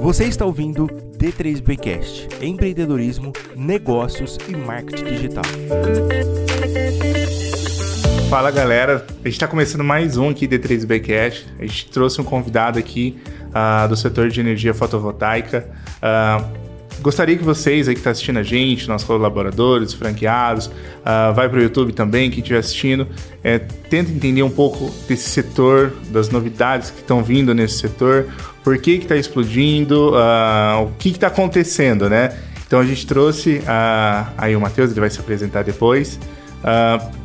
[0.00, 0.86] Você está ouvindo
[1.18, 5.44] D3Bcast, empreendedorismo, negócios e marketing digital.
[8.30, 11.46] Fala galera, a gente está começando mais um aqui D3Bcast.
[11.58, 13.18] A gente trouxe um convidado aqui
[13.48, 15.68] uh, do setor de energia fotovoltaica.
[15.96, 16.63] Uh,
[17.04, 21.50] gostaria que vocês aí que estão tá assistindo a gente, nossos colaboradores, franqueados, uh, vai
[21.50, 23.06] para o YouTube também, quem estiver assistindo,
[23.42, 28.26] é, tenta entender um pouco desse setor, das novidades que estão vindo nesse setor,
[28.64, 32.34] por que está explodindo, uh, o que está acontecendo, né?
[32.66, 36.18] Então a gente trouxe uh, aí o Matheus, ele vai se apresentar depois,
[36.60, 37.24] uh,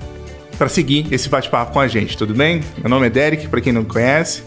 [0.58, 2.62] para seguir esse bate-papo com a gente, tudo bem?
[2.80, 4.44] Meu nome é Derek, para quem não me conhece.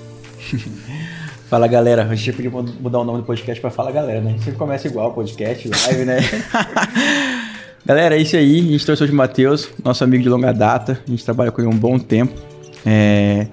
[1.52, 4.30] Fala galera, a gente podia mudar o nome do podcast para Fala Galera, né?
[4.30, 6.16] A gente sempre começa igual, podcast, live, né?
[7.84, 10.98] galera, é isso aí, a gente trouxe hoje o Matheus, nosso amigo de longa data,
[11.06, 12.32] a gente trabalha com ele um bom tempo.
[12.86, 13.48] É...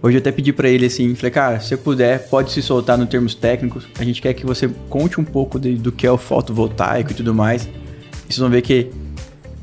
[0.00, 2.96] Hoje eu até pedi para ele assim, falei, cara, se você puder, pode se soltar
[2.96, 3.84] no termos técnicos.
[3.98, 7.14] A gente quer que você conte um pouco de, do que é o fotovoltaico e
[7.14, 7.64] tudo mais.
[7.64, 7.68] E
[8.28, 8.92] vocês vão ver que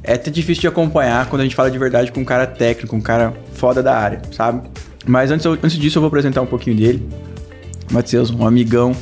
[0.03, 2.93] é até difícil de acompanhar quando a gente fala de verdade com um cara técnico,
[2.97, 4.67] um cara foda da área, sabe?
[5.05, 7.26] Mas antes, antes disso eu vou apresentar um pouquinho dele.
[7.91, 8.95] Matheus, um amigão,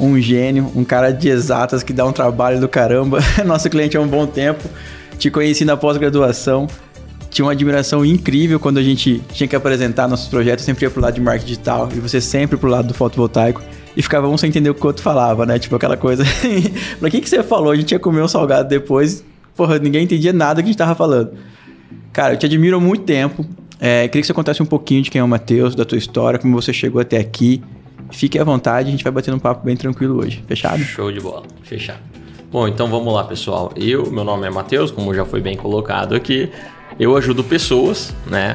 [0.00, 3.18] um gênio, um cara de exatas que dá um trabalho do caramba.
[3.44, 4.68] Nosso cliente há um bom tempo.
[5.18, 6.66] Te conheci na pós-graduação
[7.32, 11.00] tinha uma admiração incrível quando a gente tinha que apresentar nossos projetos, sempre ia pro
[11.00, 13.62] lado de marketing digital e você sempre pro lado do fotovoltaico.
[13.96, 15.58] E ficava um sem entender o que o outro falava, né?
[15.58, 16.24] Tipo aquela coisa.
[17.00, 17.72] pra que, que você falou?
[17.72, 19.24] A gente ia comer um salgado depois.
[19.56, 21.32] Porra, ninguém entendia nada que a gente tava falando.
[22.12, 23.44] Cara, eu te admiro há muito tempo.
[23.80, 26.38] É, queria que você contasse um pouquinho de quem é o Matheus, da tua história,
[26.38, 27.62] como você chegou até aqui.
[28.12, 30.44] Fique à vontade, a gente vai bater um papo bem tranquilo hoje.
[30.46, 30.82] Fechado?
[30.82, 32.00] Show de bola, fechado.
[32.50, 33.72] Bom, então vamos lá, pessoal.
[33.74, 36.50] Eu, meu nome é Matheus, como já foi bem colocado aqui
[36.98, 38.54] eu ajudo pessoas, né,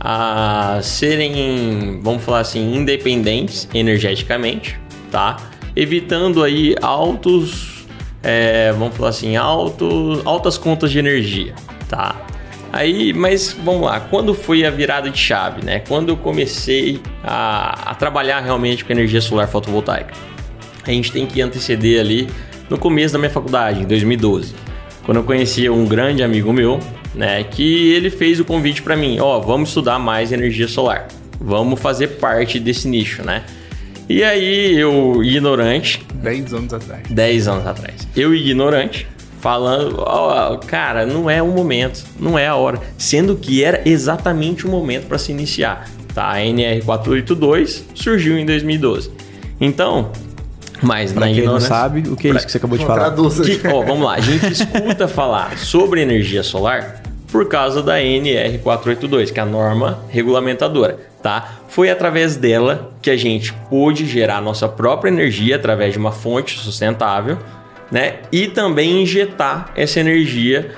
[0.00, 4.78] a serem, vamos falar assim, independentes energeticamente,
[5.10, 5.36] tá?
[5.74, 7.86] Evitando aí altos,
[8.22, 11.54] é, vamos falar assim, altos, altas contas de energia,
[11.88, 12.14] tá?
[12.72, 15.80] Aí, mas vamos lá, quando foi a virada de chave, né?
[15.80, 20.12] Quando eu comecei a, a trabalhar realmente com energia solar fotovoltaica?
[20.86, 22.28] A gente tem que anteceder ali
[22.68, 24.54] no começo da minha faculdade, em 2012,
[25.04, 26.78] quando eu conheci um grande amigo meu,
[27.14, 27.42] né?
[27.44, 31.08] Que ele fez o convite para mim, ó, oh, vamos estudar mais energia solar,
[31.40, 33.44] vamos fazer parte desse nicho, né?
[34.08, 36.02] E aí eu, ignorante.
[36.14, 37.02] 10 anos atrás.
[37.10, 38.08] 10 anos atrás.
[38.16, 39.06] Eu, ignorante,
[39.40, 42.80] falando, ó, oh, cara, não é o momento, não é a hora.
[42.96, 45.88] Sendo que era exatamente o momento para se iniciar.
[46.14, 46.32] Tá?
[46.32, 49.10] A NR482 surgiu em 2012.
[49.60, 50.10] Então,
[50.82, 53.12] mas pra na quem não sabe, o que é isso que você acabou de falar?
[53.12, 59.32] Que, ó, vamos lá, a gente escuta falar sobre energia solar por causa da NR482,
[59.32, 61.58] que é a norma regulamentadora, tá?
[61.68, 66.58] Foi através dela que a gente pôde gerar nossa própria energia através de uma fonte
[66.58, 67.38] sustentável,
[67.90, 68.16] né?
[68.30, 70.72] E também injetar essa energia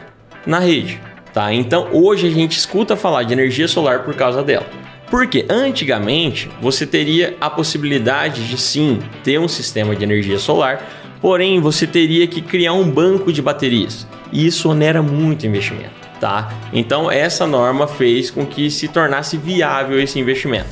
[0.47, 1.01] na rede,
[1.33, 1.53] tá?
[1.53, 4.67] Então, hoje a gente escuta falar de energia solar por causa dela.
[5.11, 10.89] Porque antigamente você teria a possibilidade de sim ter um sistema de energia solar,
[11.21, 14.07] porém você teria que criar um banco de baterias.
[14.33, 16.53] E isso onera muito investimento tá?
[16.73, 20.69] Então essa norma fez com que se tornasse viável esse investimento.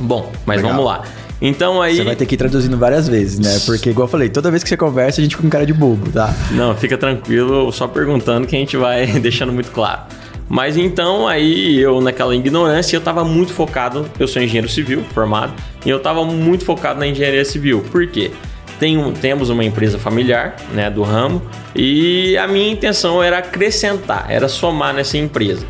[0.00, 0.72] Bom, mas Legal.
[0.72, 1.02] vamos lá.
[1.40, 1.96] Então aí.
[1.96, 3.60] Você vai ter que ir traduzindo várias vezes, né?
[3.66, 5.72] Porque, igual eu falei, toda vez que você conversa, a gente fica com cara de
[5.72, 6.34] bobo, tá?
[6.52, 10.02] Não, fica tranquilo, só perguntando que a gente vai deixando muito claro.
[10.48, 15.52] Mas então aí eu naquela ignorância eu estava muito focado, eu sou engenheiro civil formado,
[15.84, 17.84] e eu estava muito focado na engenharia civil.
[17.90, 18.30] Por quê?
[18.78, 21.42] Tem, temos uma empresa familiar né, do ramo
[21.74, 25.66] e a minha intenção era acrescentar, era somar nessa empresa.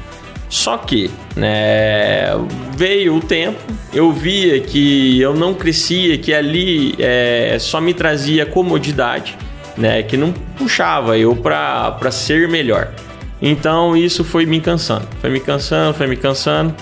[0.48, 2.32] Só que né,
[2.76, 3.58] veio o tempo,
[3.92, 9.36] eu via que eu não crescia, que ali é, só me trazia comodidade,
[9.78, 12.92] né, que não puxava eu para ser melhor.
[13.40, 16.74] Então isso foi me cansando, foi me cansando, foi me cansando,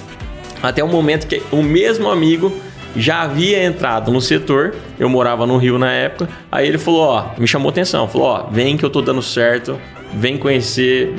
[0.61, 2.52] até o momento que o mesmo amigo
[2.97, 7.26] já havia entrado no setor, eu morava no Rio na época, aí ele falou, ó,
[7.38, 9.79] me chamou atenção, falou, ó, vem que eu tô dando certo,
[10.12, 11.12] vem conhecer,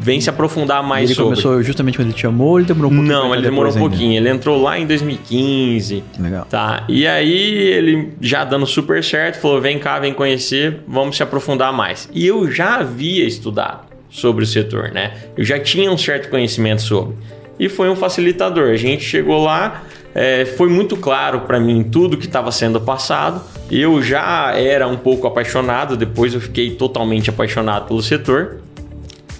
[0.00, 1.34] vem se aprofundar mais ele sobre.
[1.34, 3.18] Ele começou justamente quando ele te chamou ou ele demorou um pouquinho?
[3.18, 4.28] Não, ele demorou um pouquinho, ainda?
[4.28, 6.02] ele entrou lá em 2015.
[6.18, 6.46] Legal.
[6.48, 11.22] Tá, e aí ele já dando super certo, falou, vem cá, vem conhecer, vamos se
[11.22, 12.08] aprofundar mais.
[12.12, 15.12] E eu já havia estudado sobre o setor, né?
[15.36, 17.14] Eu já tinha um certo conhecimento sobre.
[17.60, 18.70] E foi um facilitador.
[18.70, 19.84] A gente chegou lá,
[20.14, 23.42] é, foi muito claro para mim tudo que estava sendo passado.
[23.70, 28.62] Eu já era um pouco apaixonado, depois eu fiquei totalmente apaixonado pelo setor.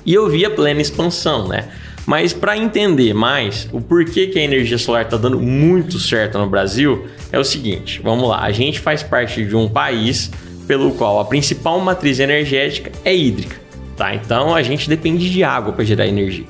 [0.05, 1.71] E eu via plena expansão, né?
[2.07, 6.47] Mas para entender mais o porquê que a energia solar está dando muito certo no
[6.47, 10.31] Brasil, é o seguinte: vamos lá, a gente faz parte de um país
[10.67, 13.57] pelo qual a principal matriz energética é hídrica,
[13.97, 14.15] tá?
[14.15, 16.45] Então a gente depende de água para gerar energia.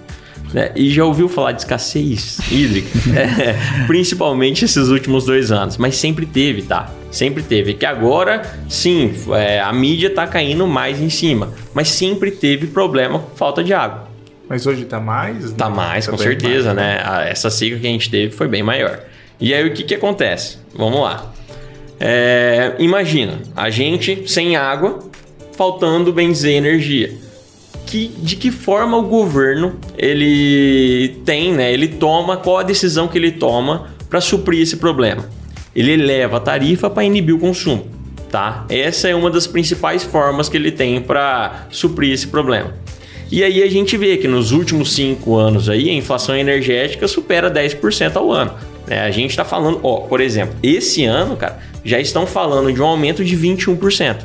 [0.52, 0.72] Né?
[0.74, 2.88] E já ouviu falar de escassez hídrica?
[3.18, 5.76] é, principalmente esses últimos dois anos.
[5.76, 6.90] Mas sempre teve, tá?
[7.10, 7.74] Sempre teve.
[7.74, 11.52] Que agora, sim, é, a mídia tá caindo mais em cima.
[11.72, 14.08] Mas sempre teve problema com falta de água.
[14.48, 15.52] Mas hoje tá mais?
[15.52, 17.04] Tá mais, tá com certeza, mais, né?
[17.04, 17.30] né?
[17.30, 19.00] Essa siga que a gente teve foi bem maior.
[19.40, 20.58] E aí o que que acontece?
[20.74, 21.32] Vamos lá.
[22.00, 24.98] É, imagina, a gente sem água,
[25.56, 27.29] faltando bem dizer energia
[27.90, 31.72] que, de que forma o governo ele tem, né?
[31.72, 35.28] Ele toma qual a decisão que ele toma para suprir esse problema.
[35.74, 37.86] Ele eleva a tarifa para inibir o consumo,
[38.30, 38.64] tá?
[38.68, 42.74] Essa é uma das principais formas que ele tem para suprir esse problema.
[43.30, 47.50] E aí a gente vê que nos últimos cinco anos aí a inflação energética supera
[47.50, 48.52] 10% ao ano.
[48.86, 49.00] Né?
[49.00, 52.84] A gente está falando, ó, por exemplo, esse ano, cara, já estão falando de um
[52.84, 54.16] aumento de 21%.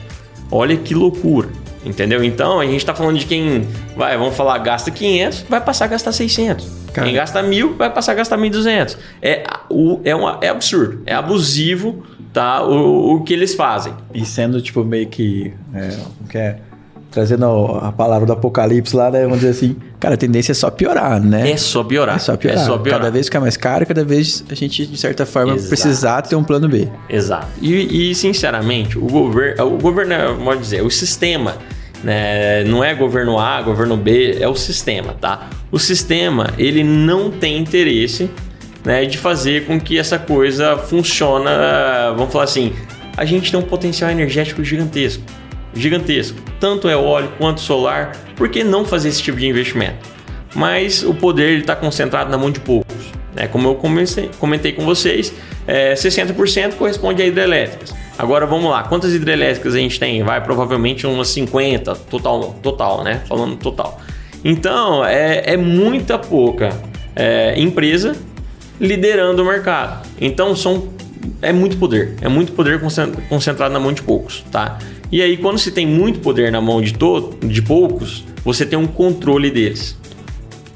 [0.52, 1.50] Olha que loucura.
[1.86, 2.24] Entendeu?
[2.24, 5.88] Então a gente está falando de quem vai, vamos falar, gasta 500, vai passar a
[5.90, 6.68] gastar 600.
[6.92, 7.08] Cara.
[7.08, 8.98] Quem gasta mil vai passar a gastar 1.200.
[9.22, 12.04] É, o, é, uma, é absurdo, é abusivo
[12.34, 13.94] tá, o, o que eles fazem.
[14.14, 15.54] E sendo tipo meio que.
[15.74, 15.98] É,
[16.30, 16.60] que é?
[17.16, 17.46] trazendo
[17.82, 19.24] a palavra do apocalipse lá, né?
[19.24, 21.52] Vamos dizer assim, cara, a tendência é só piorar, né?
[21.52, 22.18] É só piorar.
[22.18, 22.62] É só piorar.
[22.62, 23.00] É só piorar.
[23.00, 25.70] Cada vez fica mais caro, cada vez a gente, de certa forma, Exato.
[25.70, 26.90] precisar ter um plano B.
[27.10, 27.48] Exato.
[27.62, 31.56] E, e sinceramente, o governo, o governo, pode dizer, o sistema
[32.04, 32.64] né?
[32.66, 35.50] Não é governo A, governo B, é o sistema, tá?
[35.72, 38.30] O sistema ele não tem interesse
[38.84, 41.46] né, de fazer com que essa coisa funcione.
[42.16, 42.74] Vamos falar assim,
[43.18, 45.24] a gente tem um potencial energético gigantesco,
[45.74, 48.12] gigantesco, tanto eólico quanto solar.
[48.36, 50.08] Por que não fazer esse tipo de investimento?
[50.54, 52.96] Mas o poder está concentrado na mão de poucos.
[53.34, 53.48] Né?
[53.48, 55.34] Como eu comentei com vocês,
[55.68, 57.94] é, 60% corresponde a hidrelétricas.
[58.18, 60.24] Agora vamos lá, quantas hidrelétricas a gente tem?
[60.24, 63.22] Vai provavelmente umas 50 total, total, né?
[63.28, 64.00] Falando total.
[64.44, 66.70] Então é, é muita pouca
[67.16, 68.16] é, empresa
[68.80, 70.08] liderando o mercado.
[70.20, 70.94] Então são
[71.42, 72.80] é muito poder, é muito poder
[73.28, 74.78] concentrado na mão de poucos, tá?
[75.12, 78.78] E aí quando se tem muito poder na mão de, to de poucos, você tem
[78.78, 79.98] um controle deles.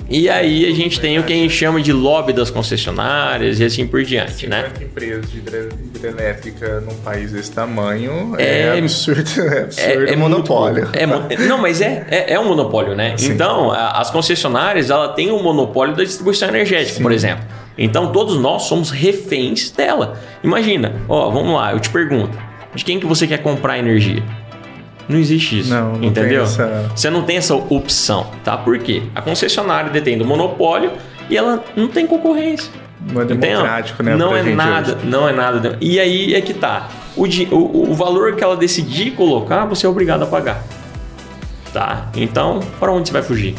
[0.10, 3.64] E aí a gente tem o que a gente chama de lobby das concessionárias e
[3.64, 4.72] assim por diante, né?
[4.82, 10.90] empresa de hidrelétrica num país desse tamanho é, é absurdo, é absurdo é, é monopólio.
[10.94, 11.06] É,
[11.46, 13.16] não, mas é, é, é, um monopólio, né?
[13.18, 13.34] Sim.
[13.34, 17.04] Então, a, as concessionárias, ela tem um monopólio da distribuição energética, Sim.
[17.04, 17.46] por exemplo.
[17.78, 20.20] Então, todos nós somos reféns dela.
[20.44, 22.38] Imagina, ó, vamos lá, eu te pergunto,
[22.74, 24.24] de quem que você quer comprar energia?
[25.10, 25.72] Não existe isso.
[25.72, 26.44] Não, não entendeu?
[26.44, 26.92] Essa...
[26.96, 28.56] Você não tem essa opção, tá?
[28.56, 29.02] Por quê?
[29.16, 30.92] A concessionária detém do monopólio
[31.28, 32.72] e ela não tem concorrência.
[33.12, 34.16] Não é democrático, né?
[34.16, 35.08] Não é nada, hoje.
[35.08, 35.78] não é nada.
[35.82, 36.90] E aí é que tá.
[37.18, 40.64] O, o, o valor que ela decidir colocar, você é obrigado a pagar.
[41.74, 42.08] Tá?
[42.16, 43.56] Então, para onde você vai fugir?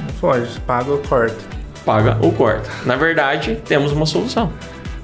[0.00, 1.36] Não foge, paga ou corta.
[1.84, 2.68] Paga ou corta.
[2.84, 4.52] Na verdade, temos uma solução,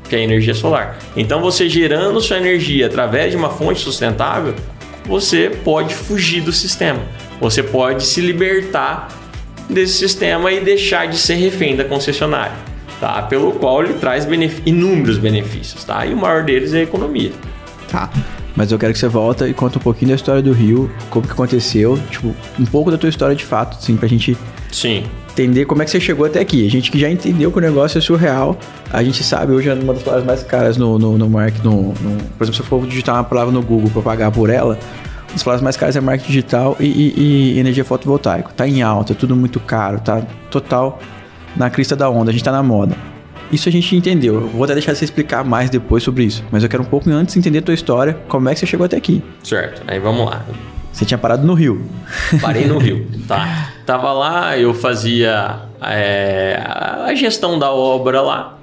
[0.09, 0.97] que é a energia solar.
[1.17, 4.55] Então, você gerando sua energia através de uma fonte sustentável,
[5.07, 7.01] você pode fugir do sistema.
[7.41, 9.09] Você pode se libertar
[9.69, 12.57] desse sistema e deixar de ser refém da concessionária,
[13.01, 13.23] tá?
[13.23, 16.07] Pelo qual ele traz benef inúmeros benefícios, tá?
[16.07, 17.33] E o maior deles é a economia.
[17.89, 18.11] Tá.
[18.55, 21.27] Mas eu quero que você volta e conta um pouquinho da história do Rio, como
[21.27, 24.37] que aconteceu, tipo, um pouco da tua história de fato, assim, pra gente
[24.73, 25.05] Sim.
[25.37, 26.67] Entender como é que você chegou até aqui.
[26.67, 28.59] A gente que já entendeu que o negócio é surreal,
[28.91, 31.83] a gente sabe hoje é uma das palavras mais caras no, no, no marketing, no,
[31.89, 34.79] no, por exemplo, se eu for digitar uma palavra no Google para pagar por ela,
[35.35, 38.51] as palavras mais caras é marketing digital e, e, e energia fotovoltaica.
[38.57, 40.99] Tá em alta, tudo muito caro, tá total
[41.55, 42.97] na crista da onda, a gente tá na moda.
[43.53, 44.35] Isso a gente entendeu.
[44.35, 46.43] Eu vou até deixar você explicar mais depois sobre isso.
[46.51, 48.87] Mas eu quero um pouco antes entender a tua história, como é que você chegou
[48.87, 49.23] até aqui.
[49.45, 50.45] Certo, aí vamos lá.
[50.97, 51.85] Você tinha parado no Rio.
[52.41, 53.71] Parei no Rio, tá.
[53.85, 58.59] Tava lá, eu fazia é, a gestão da obra lá.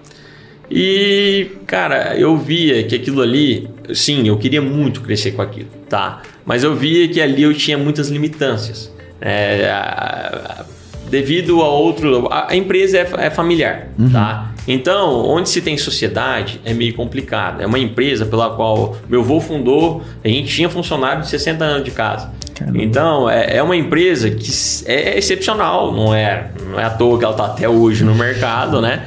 [0.67, 6.23] E, cara, eu via que aquilo ali, sim, eu queria muito crescer com aquilo, tá?
[6.43, 8.91] Mas eu via que ali eu tinha muitas limitâncias.
[9.21, 9.71] É,
[11.13, 12.27] devido a outro.
[12.31, 14.09] A, empresa é, é familiar, uhum.
[14.09, 14.51] tá?
[14.67, 17.61] Então, onde se tem sociedade é meio complicado.
[17.61, 21.85] É uma empresa pela qual meu avô fundou, a gente tinha funcionário de 60 anos
[21.85, 22.31] de casa.
[22.55, 22.81] Caramba.
[22.81, 24.49] Então, é, é, uma empresa que
[24.87, 28.81] é excepcional, não é, não é à toa que ela está até hoje no mercado,
[28.81, 29.05] né?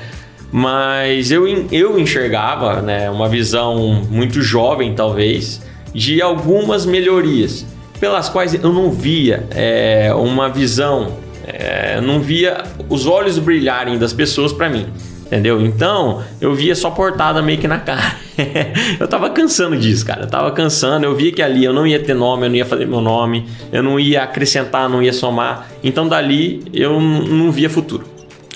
[0.52, 5.60] Mas eu, eu enxergava né, uma visão muito jovem, talvez,
[5.92, 7.66] de algumas melhorias,
[7.98, 13.98] pelas quais eu não via é, uma visão É, eu não via os olhos brilharem
[13.98, 14.86] das pessoas para mim.
[15.26, 15.60] Entendeu?
[15.60, 18.14] Então, eu via só portada meio que na cara.
[18.98, 20.22] eu tava cansando disso, cara.
[20.22, 21.04] Eu tava cansando.
[21.04, 23.44] Eu via que ali eu não ia ter nome, eu não ia fazer meu nome,
[23.72, 25.68] eu não ia acrescentar, não ia somar.
[25.82, 28.04] Então, dali, eu não via futuro.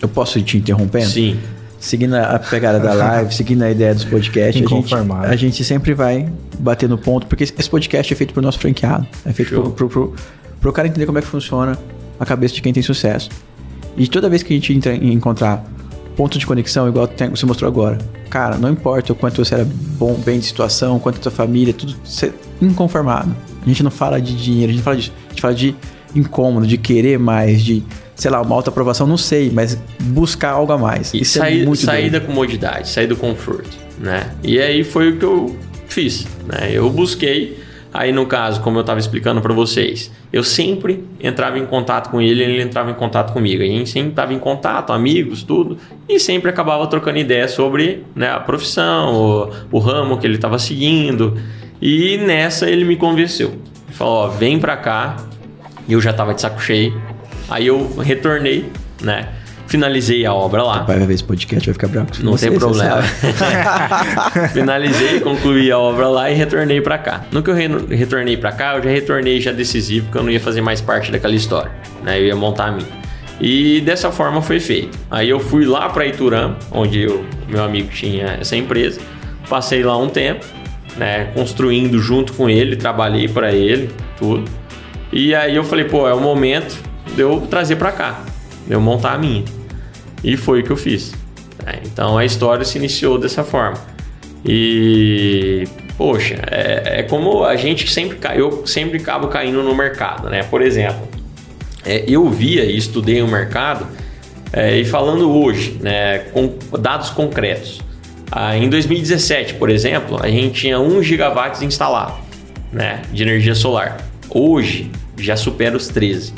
[0.01, 1.07] Eu posso ir te interrompendo?
[1.07, 1.39] Sim.
[1.81, 4.95] Seguindo a pegada da live, seguindo a ideia dos podcasts, a gente,
[5.25, 6.29] a gente sempre vai
[6.59, 9.07] bater no ponto, porque esse podcast é feito pro nosso franqueado.
[9.25, 10.15] É feito pro, pro, pro,
[10.61, 11.77] pro cara entender como é que funciona
[12.21, 13.31] a cabeça de quem tem sucesso.
[13.97, 15.65] E toda vez que a gente entra, encontrar
[16.17, 17.97] ponto de conexão, igual você mostrou agora.
[18.29, 19.67] Cara, não importa o quanto você era
[19.99, 23.35] bom, bem de situação, quanto a tua família, tudo você inconformado.
[23.63, 25.75] A gente não fala de dinheiro, a gente fala de, a gente fala de
[26.15, 27.83] incômodo, de querer mais, de,
[28.15, 31.15] sei lá, uma alta aprovação, não sei, mas buscar algo a mais.
[31.15, 34.31] E Isso é sair, é muito sair da comodidade, sair do conforto, né?
[34.43, 35.57] E aí foi o que eu
[35.89, 36.71] fiz, né?
[36.71, 37.59] Eu busquei
[37.93, 42.21] Aí no caso, como eu estava explicando para vocês, eu sempre entrava em contato com
[42.21, 43.63] ele, ele entrava em contato comigo.
[43.63, 45.77] A gente sempre estava em contato, amigos, tudo,
[46.09, 50.59] e sempre acabava trocando ideia sobre né, a profissão, o, o ramo que ele estava
[50.59, 51.37] seguindo.
[51.83, 53.49] E nessa ele me convenceu.
[53.49, 55.17] Ele falou: ó, vem para cá.
[55.89, 57.01] E eu já estava de saco cheio.
[57.49, 58.71] Aí eu retornei,
[59.03, 59.31] né?
[59.71, 60.83] Finalizei a obra lá.
[60.83, 62.13] O pai vai ver esse podcast, vai ficar branco.
[62.23, 63.03] Não tem problema.
[64.53, 67.25] finalizei, concluí a obra lá e retornei para cá.
[67.31, 70.31] No que eu re retornei para cá, eu já retornei já decisivo, porque eu não
[70.31, 71.71] ia fazer mais parte daquela história.
[72.03, 72.19] Né?
[72.19, 73.01] Eu ia montar a minha.
[73.41, 74.99] E dessa forma foi feito.
[75.09, 79.01] Aí eu fui lá para Iturã, onde o meu amigo tinha essa empresa.
[79.49, 80.45] Passei lá um tempo,
[80.97, 84.51] né, construindo junto com ele, trabalhei para ele, tudo.
[85.13, 86.77] E aí eu falei, pô, é o momento
[87.15, 88.21] de eu trazer para cá,
[88.67, 89.45] de eu montar a minha.
[90.23, 91.13] E foi o que eu fiz.
[91.67, 93.79] É, então a história se iniciou dessa forma.
[94.45, 95.65] E
[95.97, 100.43] poxa, é, é, como a gente sempre eu sempre acabo caindo no mercado, né?
[100.45, 101.07] Por exemplo,
[101.85, 103.87] é, eu via e estudei o mercado
[104.53, 107.81] é, e falando hoje, né, com dados concretos.
[108.33, 112.15] Ah, em 2017, por exemplo, a gente tinha 1 gigawatts instalado,
[112.73, 113.99] né, de energia solar.
[114.29, 116.33] Hoje já supera os 13.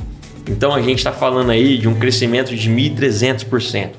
[0.48, 3.90] Então a gente está falando aí de um crescimento de 1.300%.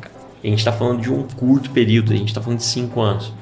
[0.44, 3.34] A gente está falando de um curto período, a gente está falando de 5 anos.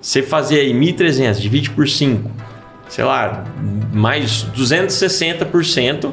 [0.00, 2.30] Você fazer aí 1.300, divide por 5,
[2.88, 3.44] sei lá,
[3.92, 6.12] mais 260%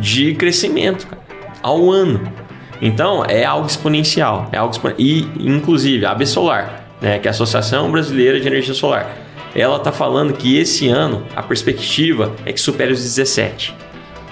[0.00, 1.22] de crescimento cara,
[1.62, 2.32] ao ano.
[2.80, 4.92] Então é algo exponencial, é algo expon...
[4.98, 9.16] e inclusive a AB Solar, né, que é a Associação Brasileira de Energia Solar,
[9.54, 13.74] ela está falando que esse ano a perspectiva é que supere os 17.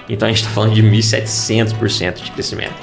[0.08, 2.74] Então a gente está falando de 1.700% de crescimento.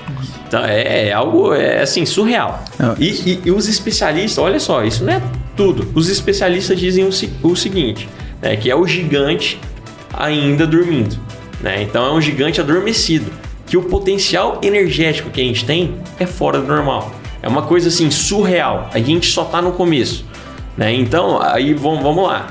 [0.47, 2.63] Então é, é, algo é, assim surreal.
[2.99, 5.21] E, e, e, os especialistas, olha só, isso não é
[5.55, 5.89] tudo.
[5.95, 7.09] Os especialistas dizem o,
[7.47, 8.09] o seguinte,
[8.41, 9.59] né, que é o gigante
[10.13, 11.17] ainda dormindo.
[11.61, 11.81] Né?
[11.83, 13.31] Então é um gigante adormecido.
[13.65, 17.11] Que o potencial energético que a gente tem é fora do normal.
[17.41, 18.89] É uma coisa assim surreal.
[18.93, 20.25] A gente só está no começo.
[20.77, 20.93] Né?
[20.93, 22.47] Então aí vamos, vamos lá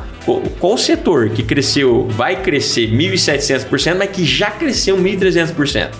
[0.60, 5.90] qual setor que cresceu, vai crescer 1.700%, mas que já cresceu 1.300%?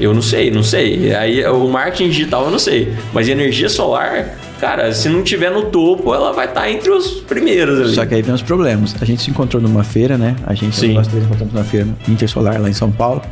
[0.00, 1.14] Eu não sei, não sei.
[1.14, 2.94] Aí o marketing digital eu não sei.
[3.12, 7.20] Mas energia solar, cara, se não tiver no topo, ela vai estar tá entre os
[7.22, 7.94] primeiros ali.
[7.94, 8.94] Só que aí vem os problemas.
[9.00, 10.36] A gente se encontrou numa feira, né?
[10.46, 10.92] A gente, Sim.
[10.92, 13.22] nós três encontramos numa feira Intersolar lá em São Paulo.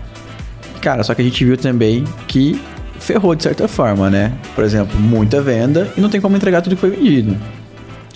[0.80, 2.61] Cara, só que a gente viu também que
[2.99, 4.32] ferrou de certa forma, né?
[4.54, 7.37] Por exemplo, muita venda e não tem como entregar tudo que foi vendido.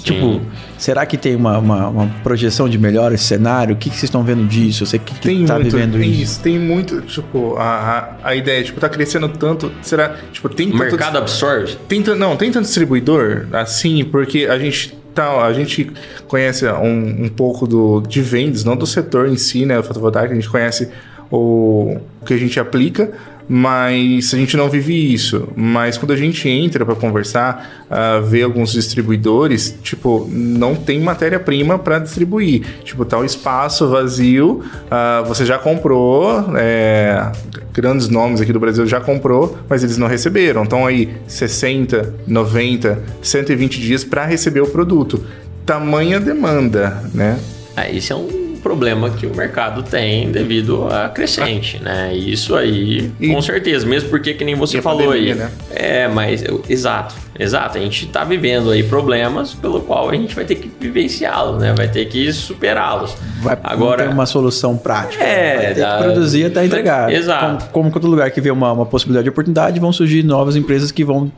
[0.02, 0.40] Tipo,
[0.78, 3.74] será que tem uma, uma, uma, projeção de melhor esse cenário?
[3.74, 4.86] O que, que vocês estão vendo disso?
[4.86, 5.14] Você que,
[5.46, 6.22] tá muito, vivendo isso?
[6.22, 6.40] isso?
[6.40, 9.72] Tem muito, tipo, a, a, a ideia, tipo, tá crescendo tanto.
[9.82, 11.76] Será, tipo, tem O mercado absorve?
[11.88, 15.90] Tem, não, tem tanto distribuidor assim, porque a gente tá, a gente
[16.26, 20.32] conhece um, um pouco do, de vendas, não do setor em si, né, o fotovoltaico,
[20.32, 20.90] a gente conhece
[21.30, 23.12] o que a gente aplica,
[23.48, 25.48] mas a gente não vive isso.
[25.56, 31.78] Mas quando a gente entra para conversar, uh, vê alguns distribuidores, tipo, não tem matéria-prima
[31.78, 32.64] para distribuir.
[32.84, 37.30] Tipo, tá um espaço vazio, uh, você já comprou, é,
[37.72, 40.62] grandes nomes aqui do Brasil já comprou, mas eles não receberam.
[40.62, 45.24] Então aí 60, 90, 120 dias para receber o produto.
[45.64, 47.38] Tamanha demanda, né?
[47.76, 52.14] Ah, isso é um problema que o mercado tem devido a crescente, né?
[52.14, 55.38] Isso aí, e, com certeza, mesmo porque que nem você falou pandemia, aí.
[55.38, 55.50] Né?
[55.70, 57.78] É, mas exato, exato.
[57.78, 61.74] A gente está vivendo aí problemas pelo qual a gente vai ter que vivenciá-los, né?
[61.76, 63.16] Vai ter que superá-los.
[63.42, 65.22] Vai Agora ter uma solução prática.
[65.22, 67.12] É, vai ter que produzir até entregar.
[67.12, 67.66] Exato.
[67.72, 70.90] Como, como todo lugar que vê uma, uma possibilidade de oportunidade, vão surgir novas empresas
[70.90, 71.32] que vão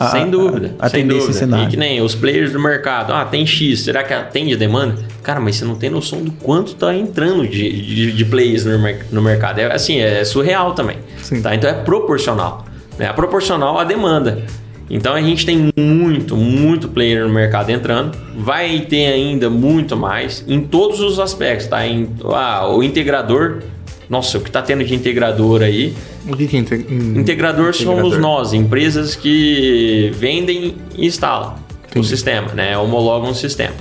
[0.00, 0.74] a, sem dúvida.
[0.78, 1.32] a, a sem dúvida.
[1.32, 1.66] cenário.
[1.66, 3.12] E que nem os players do mercado.
[3.12, 4.96] Ah, tem X, será que atende a demanda?
[5.22, 8.78] Cara, mas você não tem noção do quanto tá entrando de, de, de players no,
[9.12, 9.58] no mercado.
[9.58, 10.96] É assim, é surreal também.
[11.22, 11.42] Sim.
[11.42, 11.54] Tá?
[11.54, 12.64] Então é proporcional.
[12.98, 13.06] né?
[13.06, 14.42] É proporcional à demanda.
[14.88, 18.16] Então a gente tem muito, muito player no mercado entrando.
[18.36, 21.86] Vai ter ainda muito mais em todos os aspectos, tá?
[21.86, 23.58] Em, ah, o integrador.
[24.10, 25.94] Nossa, o que tá tendo de integrador aí
[26.28, 28.18] O que, que é inte- in- Integrador somos integrador?
[28.20, 32.06] nós, empresas que vendem e instalam o Entendi.
[32.08, 32.76] sistema, né?
[32.76, 33.74] Homologam o sistema.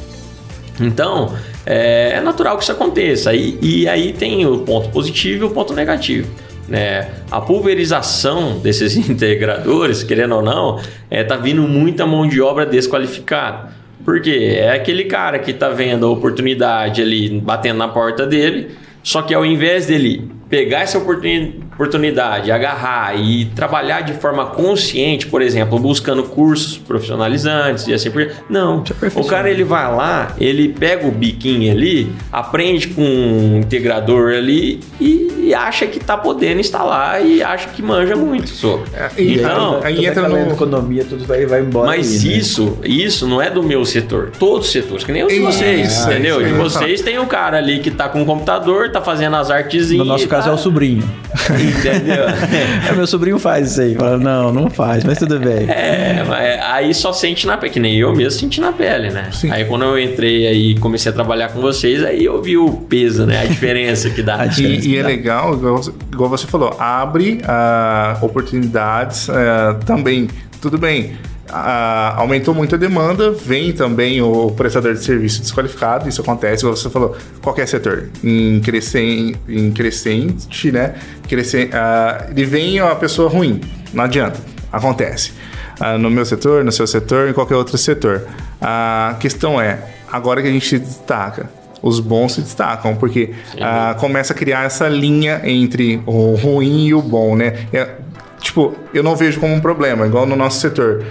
[0.79, 1.33] Então,
[1.65, 3.33] é, é natural que isso aconteça.
[3.33, 6.27] E, e aí tem o ponto positivo e o ponto negativo.
[6.67, 7.09] Né?
[7.31, 13.69] A pulverização desses integradores, querendo ou não, é, tá vindo muita mão de obra desqualificada.
[14.05, 14.53] Por quê?
[14.57, 18.69] É aquele cara que tá vendo a oportunidade ali batendo na porta dele,
[19.03, 25.25] só que ao invés dele pegar essa oportuni- oportunidade, agarrar e trabalhar de forma consciente,
[25.27, 28.41] por exemplo, buscando cursos profissionalizantes e assim por diante.
[28.49, 28.83] Não.
[29.15, 34.81] O cara ele vai lá, ele pega o biquinho ali, aprende com um integrador ali
[34.99, 38.89] e, e acha que tá podendo instalar e acha que manja muito sobre.
[39.17, 41.87] e Então, aí Toda entra no- economia, tudo vai, vai embora.
[41.87, 42.37] mas aí, né?
[42.37, 44.31] isso, isso não é do meu setor.
[44.37, 46.39] Todos os setores, que nem os de vocês, isso entendeu?
[46.39, 49.49] aí De vocês tem o cara ali que tá com o computador, tá fazendo as
[49.49, 50.05] artezinhas.
[50.05, 50.51] No nosso caso tá...
[50.51, 51.03] é o sobrinho.
[51.69, 52.25] Entendeu?
[52.27, 53.95] É, meu sobrinho faz isso aí.
[53.95, 55.69] Fala, não, não faz, mas tudo bem.
[55.69, 59.29] É, mas aí só sente na pele, que nem eu mesmo senti na pele, né?
[59.31, 59.51] Sim.
[59.51, 62.71] Aí quando eu entrei aí e comecei a trabalhar com vocês, aí eu vi o
[62.71, 63.41] peso, né?
[63.41, 64.39] A diferença que dá.
[64.39, 65.07] A diferença E, e que é dá.
[65.07, 70.27] legal, igual, igual você falou, abre ah, oportunidades ah, também.
[70.61, 71.13] Tudo bem,
[71.49, 76.75] ah, aumentou muito a demanda, vem também o prestador de serviço desqualificado, isso acontece, igual
[76.75, 80.95] você falou, qualquer setor, em, crescen, em crescente, né?
[81.27, 83.61] Crescen, ah, ele vem a pessoa ruim,
[83.93, 84.39] não adianta,
[84.71, 85.33] acontece.
[85.79, 88.27] Ah, no meu setor, no seu setor, em qualquer outro setor.
[88.61, 89.79] A questão é,
[90.11, 91.49] agora que a gente se destaca,
[91.81, 96.93] os bons se destacam, porque ah, começa a criar essa linha entre o ruim e
[96.93, 97.67] o bom, né?
[97.71, 97.95] É,
[98.41, 101.03] tipo, eu não vejo como um problema, igual no nosso setor.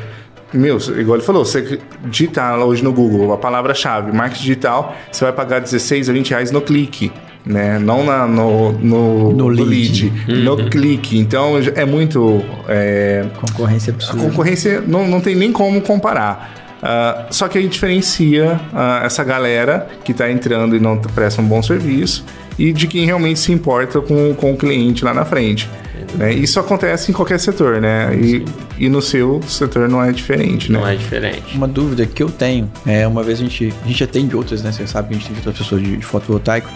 [0.53, 5.33] Meu, igual ele falou, você digitar hoje no Google a palavra-chave, marketing digital, você vai
[5.33, 7.13] pagar 16 a 20 reais no clique,
[7.45, 7.79] né?
[7.79, 10.11] Não na, no, no, No no lead.
[10.27, 11.19] lead, no clique.
[11.19, 12.43] Então é muito.
[12.67, 14.23] é, Concorrência a absurda.
[14.23, 16.68] concorrência não, não tem nem como comparar.
[16.83, 21.45] Ah, só que aí diferencia ah, essa galera que está entrando e não presta um
[21.45, 22.25] bom serviço
[22.59, 25.69] e de quem realmente se importa com, com o cliente lá na frente.
[26.15, 26.33] né?
[26.33, 28.17] Isso acontece em qualquer setor, né?
[28.17, 28.45] E,
[28.79, 30.79] e no seu setor não é diferente, né?
[30.79, 31.57] Não é diferente.
[31.57, 34.73] Uma dúvida que eu tenho é uma vez a gente, a gente atende outras, né?
[34.73, 36.69] Você sabe que a gente tem outras pessoas de, de fotovoltaico.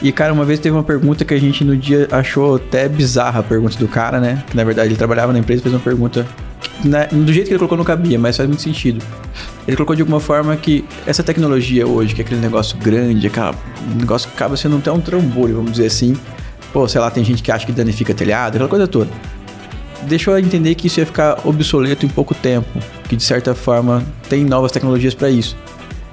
[0.00, 3.38] E, cara, uma vez teve uma pergunta que a gente no dia achou até bizarra
[3.38, 4.42] a pergunta do cara, né?
[4.50, 6.26] Que na verdade ele trabalhava na empresa e fez uma pergunta.
[6.84, 9.04] Né, do jeito que ele colocou não cabia, mas faz muito sentido.
[9.66, 13.54] Ele colocou de alguma forma que essa tecnologia hoje, que é aquele negócio grande, aquela,
[13.92, 16.16] um negócio que acaba sendo até um trambolho, vamos dizer assim.
[16.72, 19.10] Pô, sei lá, tem gente que acha que danifica telhado, aquela coisa toda
[20.02, 24.44] deixou entender que isso ia ficar obsoleto em pouco tempo, que de certa forma tem
[24.44, 25.56] novas tecnologias para isso.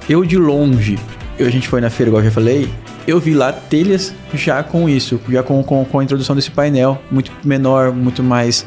[0.07, 0.97] Eu de longe,
[1.37, 2.69] eu, a gente foi na feira, igual eu já falei,
[3.07, 7.01] eu vi lá telhas já com isso, já com, com, com a introdução desse painel,
[7.09, 8.65] muito menor, muito mais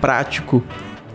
[0.00, 0.62] prático.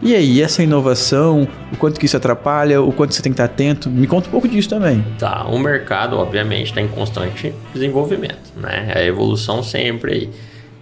[0.06, 3.46] E aí, essa inovação, o quanto que isso atrapalha, o quanto você tem que estar
[3.46, 5.04] atento, me conta um pouco disso também.
[5.18, 8.94] Tá, o mercado, obviamente, está em constante desenvolvimento, né?
[8.96, 10.30] A evolução sempre aí.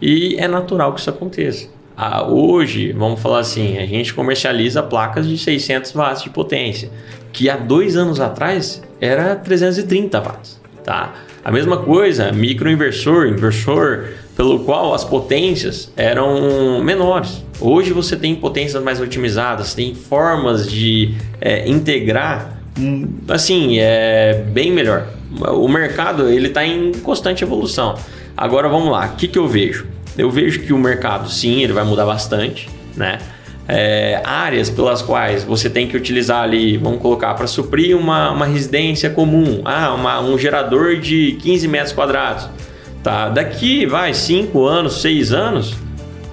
[0.01, 1.69] E é natural que isso aconteça.
[1.95, 6.91] Ah, hoje, vamos falar assim, a gente comercializa placas de 600 watts de potência,
[7.31, 11.13] que há dois anos atrás era 330 watts, tá?
[11.45, 17.43] A mesma coisa, microinversor, inversor, pelo qual as potências eram menores.
[17.59, 24.71] Hoje você tem potências mais otimizadas, tem formas de é, integrar, hum, assim, é bem
[24.71, 25.07] melhor.
[25.39, 27.95] O mercado ele está em constante evolução.
[28.35, 29.87] Agora vamos lá, o que, que eu vejo?
[30.17, 33.19] Eu vejo que o mercado, sim, ele vai mudar bastante, né?
[33.65, 38.45] É, áreas pelas quais você tem que utilizar ali, vamos colocar, para suprir uma, uma
[38.45, 42.49] residência comum, ah, uma, um gerador de 15 metros quadrados.
[43.03, 43.27] Tá?
[43.27, 45.75] Daqui, vai, 5 anos, 6 anos,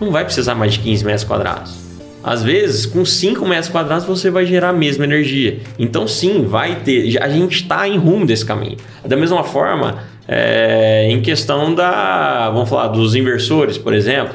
[0.00, 1.80] não vai precisar mais de 15 metros quadrados.
[2.22, 5.59] Às vezes, com 5 metros quadrados, você vai gerar a mesma energia.
[5.78, 7.20] Então, sim, vai ter.
[7.20, 8.76] A gente está em rumo desse caminho.
[9.04, 12.50] Da mesma forma, é, em questão da.
[12.50, 14.35] Vamos falar dos inversores, por exemplo.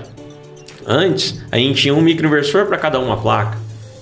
[0.85, 3.57] Antes, a gente tinha um microinversor para cada uma placa.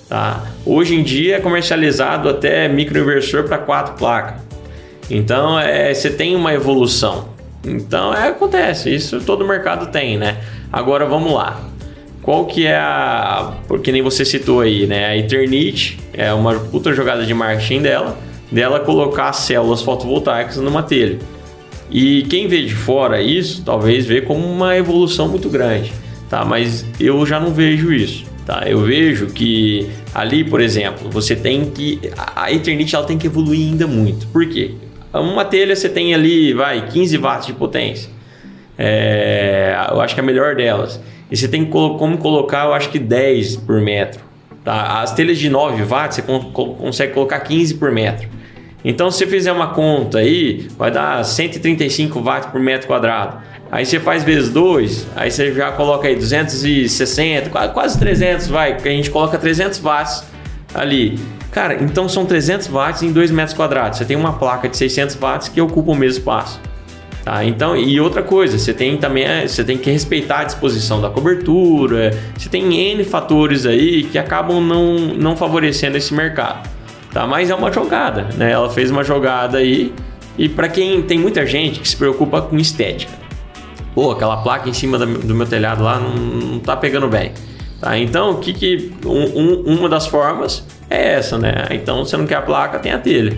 [0.08, 0.44] Tá?
[0.66, 4.40] Hoje em dia é comercializado até microinversor para quatro placas.
[5.10, 7.33] Então, é, você tem uma evolução.
[7.64, 8.94] Então, é, acontece.
[8.94, 10.38] Isso todo mercado tem, né?
[10.72, 11.60] Agora, vamos lá.
[12.22, 13.54] qual que é a.
[13.68, 15.06] Porque nem você citou aí, né?
[15.06, 18.18] A Eternit é uma puta jogada de marketing dela,
[18.50, 21.18] dela colocar células fotovoltaicas numa telha.
[21.90, 25.92] E quem vê de fora isso, talvez vê como uma evolução muito grande,
[26.30, 26.44] tá?
[26.44, 28.64] Mas eu já não vejo isso, tá?
[28.66, 32.00] Eu vejo que ali, por exemplo, você tem que
[32.34, 34.26] a Eternit ela tem que evoluir ainda muito.
[34.28, 34.72] Por quê?
[35.20, 38.10] Uma telha você tem ali, vai, 15 watts de potência.
[38.76, 41.00] É, eu acho que é a melhor delas.
[41.30, 44.20] E você tem como colocar, eu acho que 10 por metro.
[44.64, 45.02] Tá?
[45.02, 46.22] As telhas de 9 watts você
[46.52, 48.28] consegue colocar 15 por metro.
[48.84, 53.38] Então, se você fizer uma conta aí, vai dar 135 watts por metro quadrado.
[53.70, 58.88] Aí você faz vezes 2, aí você já coloca aí 260, quase 300, vai, que
[58.88, 60.24] a gente coloca 300 watts
[60.74, 61.18] ali.
[61.54, 63.98] Cara, então são 300 watts em 2 metros quadrados.
[63.98, 66.60] Você tem uma placa de 600 watts que ocupa o mesmo espaço.
[67.24, 67.44] Tá?
[67.44, 72.10] Então, e outra coisa, você tem também você tem que respeitar a disposição da cobertura,
[72.36, 76.68] você tem N fatores aí que acabam não, não favorecendo esse mercado.
[77.12, 77.24] Tá?
[77.24, 78.50] Mas é uma jogada, né?
[78.50, 79.92] Ela fez uma jogada aí
[80.36, 83.12] e para quem tem muita gente que se preocupa com estética.
[83.94, 87.32] Pô, aquela placa em cima do meu telhado lá não, não tá pegando bem.
[87.80, 87.96] Tá?
[87.96, 90.64] Então, o que, que um, um, uma das formas
[90.94, 91.66] é essa, né?
[91.70, 93.36] Então, você não quer a placa, tem a telha.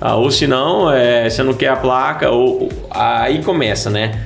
[0.00, 4.18] Ah, ou se não, é, você não quer a placa, ou, aí começa, né?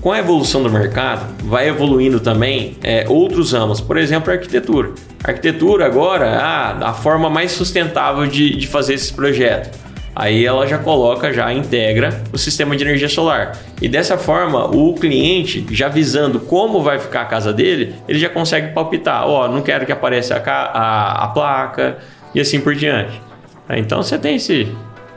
[0.00, 4.92] Com a evolução do mercado, vai evoluindo também é, outros ramos, por exemplo, a arquitetura.
[5.24, 9.76] A arquitetura agora, ah, a forma mais sustentável de, de fazer esse projeto.
[10.18, 13.56] Aí ela já coloca, já integra o sistema de energia solar.
[13.80, 18.28] E dessa forma, o cliente, já visando como vai ficar a casa dele, ele já
[18.28, 19.24] consegue palpitar.
[19.28, 21.98] Ó, oh, não quero que apareça a, a, a placa
[22.34, 23.22] e assim por diante.
[23.70, 24.66] Então você tem esse.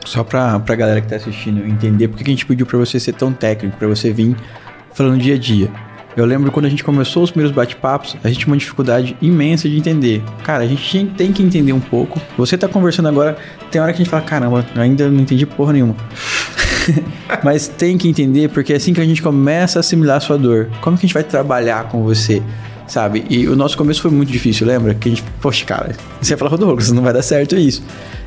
[0.05, 2.99] Só pra, pra galera que tá assistindo entender por que a gente pediu pra você
[2.99, 4.35] ser tão técnico, pra você vir
[4.93, 5.71] falando dia a dia.
[6.15, 9.69] Eu lembro quando a gente começou os primeiros bate-papos, a gente tinha uma dificuldade imensa
[9.69, 10.21] de entender.
[10.43, 12.19] Cara, a gente tem que entender um pouco.
[12.37, 13.37] Você tá conversando agora,
[13.69, 15.95] tem hora que a gente fala, caramba, ainda não entendi porra nenhuma.
[17.43, 20.37] Mas tem que entender, porque é assim que a gente começa a assimilar a sua
[20.37, 20.69] dor.
[20.81, 22.41] Como que a gente vai trabalhar com você?
[22.87, 23.25] Sabe?
[23.29, 24.93] E o nosso começo foi muito difícil, lembra?
[24.93, 27.81] Que a gente, poxa, cara, você ia falar, Rodolfo, não vai dar certo isso.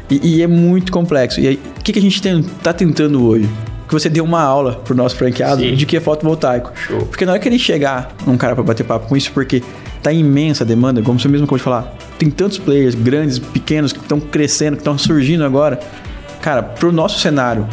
[0.08, 1.38] E, e é muito complexo.
[1.38, 3.48] E aí, o que, que a gente tem, tá tentando hoje?
[3.94, 5.76] Que você deu uma aula pro nosso franqueado Sim.
[5.76, 6.72] de que é fotovoltaico.
[6.74, 7.06] Show.
[7.06, 9.62] Porque na hora que ele chegar um cara para bater papo com isso, porque
[10.02, 13.92] tá imensa a demanda, como você mesmo acabou de falar, tem tantos players grandes, pequenos,
[13.92, 15.78] que estão crescendo, que estão surgindo agora.
[16.40, 17.68] Cara, pro nosso cenário,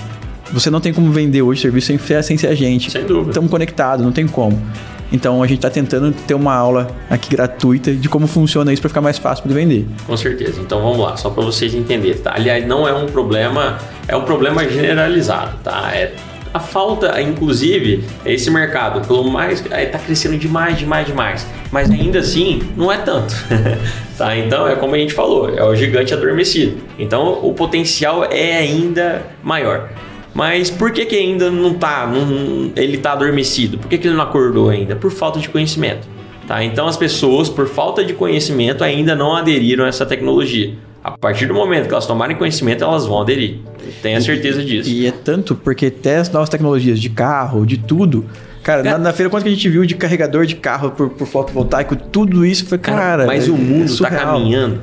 [0.52, 2.92] você não tem como vender hoje serviço sem, sem ser a gente.
[2.92, 3.32] Sem dúvida.
[3.32, 4.62] Estamos conectados, não tem como.
[5.12, 8.89] Então a gente está tentando ter uma aula aqui gratuita de como funciona isso para
[8.89, 9.86] ficar mais fácil de vender.
[10.06, 10.62] Com certeza.
[10.62, 12.17] Então vamos lá, só para vocês entenderem.
[12.17, 12.34] Tá?
[12.36, 15.91] Aliás, não é um problema, é um problema generalizado, tá?
[15.93, 16.13] É
[16.54, 22.62] a falta, inclusive, esse mercado, pelo mais está crescendo demais, demais, demais, mas ainda assim
[22.76, 23.34] não é tanto,
[24.17, 24.36] tá?
[24.36, 26.78] Então é como a gente falou, é o gigante adormecido.
[27.00, 29.89] Então o potencial é ainda maior.
[30.34, 32.08] Mas por que, que ainda não está?
[32.08, 33.78] Não, ele está adormecido?
[33.78, 34.96] Por que, que ele não acordou ainda?
[34.96, 36.08] Por falta de conhecimento.
[36.48, 36.63] Tá?
[36.63, 40.74] Então as pessoas, por falta de conhecimento, ainda não aderiram a essa tecnologia.
[41.04, 43.60] A partir do momento que elas tomarem conhecimento, elas vão aderir.
[44.02, 44.89] Tenha certeza disso.
[44.89, 48.26] E é tanto porque até as novas tecnologias de carro, de tudo.
[48.62, 51.28] Cara, na, na, feira, quanto que a gente viu de carregador de carro por, por
[51.28, 53.00] fotovoltaico, tudo isso foi, cara.
[53.00, 54.80] cara mas é, o mundo está é caminhando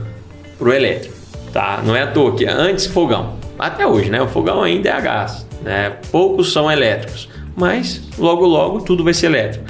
[0.59, 1.15] pro elétrico.
[1.53, 1.81] Tá?
[1.87, 4.21] Não é à toa que antes fogão até hoje, né?
[4.23, 5.97] O fogão ainda é a gás, né?
[6.11, 9.65] Poucos são elétricos, mas logo logo tudo vai ser elétrico.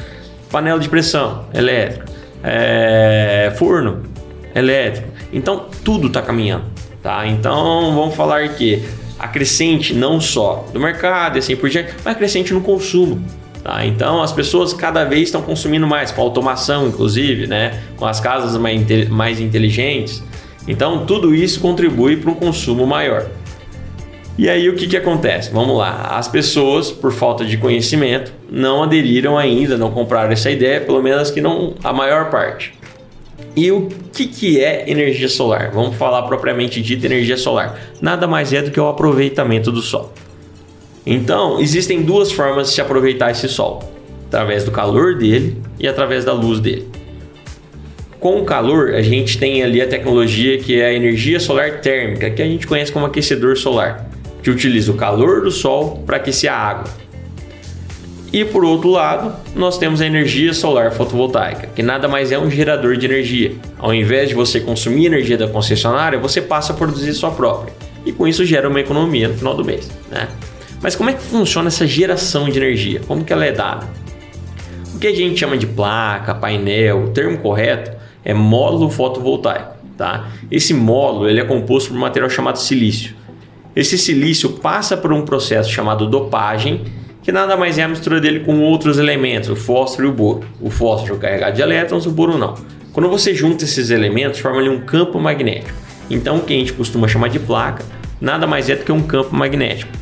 [0.51, 2.05] Panela de pressão, elétrico.
[2.43, 4.03] É, forno,
[4.55, 5.09] elétrico.
[5.33, 6.65] Então tudo está caminhando,
[7.03, 7.27] tá?
[7.27, 8.83] Então vamos falar que
[9.19, 13.23] a crescente não só do mercado e assim por diante, mas crescente no consumo.
[13.63, 13.85] Tá?
[13.85, 17.83] Então as pessoas cada vez estão consumindo mais, com automação, inclusive, né?
[17.97, 18.57] com as casas
[19.11, 20.23] mais inteligentes.
[20.67, 23.27] Então tudo isso contribui para um consumo maior.
[24.39, 25.51] E aí o que, que acontece?
[25.51, 30.81] Vamos lá, as pessoas, por falta de conhecimento, não aderiram ainda, não compraram essa ideia,
[30.81, 32.73] pelo menos que não a maior parte.
[33.57, 35.73] E o que, que é energia solar?
[35.73, 37.81] Vamos falar propriamente dita energia solar.
[38.01, 40.13] Nada mais é do que o aproveitamento do sol.
[41.05, 43.83] Então, existem duas formas de se aproveitar esse sol:
[44.27, 46.87] através do calor dele e através da luz dele.
[48.21, 52.31] Com o calor, a gente tem ali a tecnologia que é a energia solar térmica,
[52.31, 54.08] que a gente conhece como aquecedor solar
[54.49, 56.91] que utiliza o calor do sol para aquecer a água.
[58.33, 62.51] E por outro lado, nós temos a energia solar fotovoltaica, que nada mais é um
[62.51, 63.55] gerador de energia.
[63.79, 67.75] Ao invés de você consumir energia da concessionária, você passa a produzir sua própria.
[68.07, 69.91] E com isso gera uma economia no final do mês.
[70.11, 70.29] Né?
[70.81, 73.01] Mas como é que funciona essa geração de energia?
[73.07, 73.87] Como que ela é dada?
[74.95, 77.91] O que a gente chama de placa, painel, o termo correto
[78.25, 79.77] é módulo fotovoltaico.
[79.97, 80.29] Tá?
[80.51, 83.18] Esse módulo ele é composto por um material chamado silício.
[83.79, 86.83] Esse silício passa por um processo chamado dopagem,
[87.23, 90.41] que nada mais é a mistura dele com outros elementos, o fósforo e o boro.
[90.61, 92.55] O fósforo carregado de elétrons, o boro não.
[92.93, 95.71] Quando você junta esses elementos, forma ali um campo magnético.
[96.11, 97.85] Então, o que a gente costuma chamar de placa,
[98.21, 99.93] nada mais é do que um campo magnético.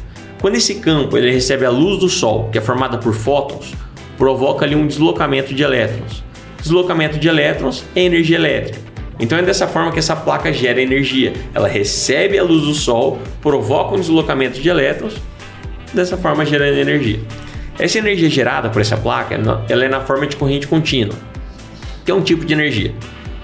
[0.40, 3.74] Quando esse campo ele recebe a luz do Sol, que é formada por fótons,
[4.16, 6.24] provoca ali um deslocamento de elétrons.
[6.62, 8.78] Deslocamento de elétrons é energia elétrica.
[9.18, 11.32] Então é dessa forma que essa placa gera energia.
[11.54, 15.14] Ela recebe a luz do Sol, provoca um deslocamento de elétrons,
[15.92, 17.20] dessa forma gerando energia.
[17.78, 21.14] Essa energia gerada por essa placa, ela é na forma de corrente contínua,
[22.04, 22.94] que é um tipo de energia.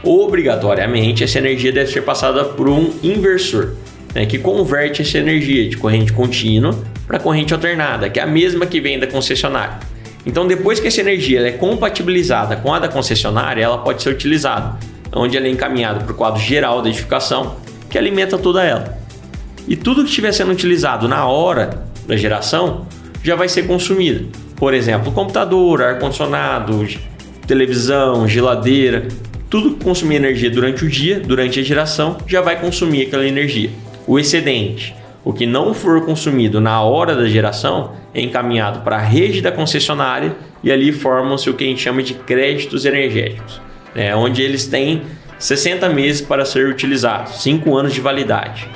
[0.03, 3.75] Obrigatoriamente, essa energia deve ser passada por um inversor,
[4.15, 8.67] né, que converte essa energia de corrente contínua para corrente alternada, que é a mesma
[8.67, 9.79] que vem da concessionária.
[10.25, 14.79] Então, depois que essa energia é compatibilizada com a da concessionária, ela pode ser utilizada
[15.14, 17.57] onde ela é encaminhada para o quadro geral da edificação,
[17.88, 18.98] que alimenta toda ela.
[19.68, 22.87] E tudo que estiver sendo utilizado na hora da geração
[23.22, 24.29] já vai ser consumido.
[24.57, 26.87] Por exemplo, computador, ar-condicionado,
[27.46, 29.07] televisão, geladeira,
[29.48, 33.70] tudo que consumir energia durante o dia, durante a geração, já vai consumir aquela energia.
[34.07, 34.94] O excedente,
[35.25, 39.53] o que não for consumido na hora da geração, é encaminhado para a rede da
[39.53, 43.61] concessionária e ali formam-se o que a gente chama de créditos energéticos
[43.95, 45.03] é, onde eles têm
[45.39, 48.69] 60 meses para ser utilizados, 5 anos de validade.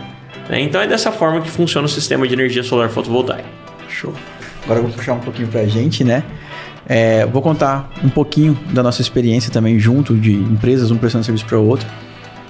[0.48, 3.48] É, então é dessa forma que funciona o sistema de energia solar fotovoltaica.
[3.88, 4.12] Show.
[4.64, 6.22] Agora eu vou puxar um pouquinho para a gente, né?
[6.88, 11.46] É, vou contar um pouquinho da nossa experiência também junto de empresas, um prestando serviço
[11.46, 11.86] para o outro.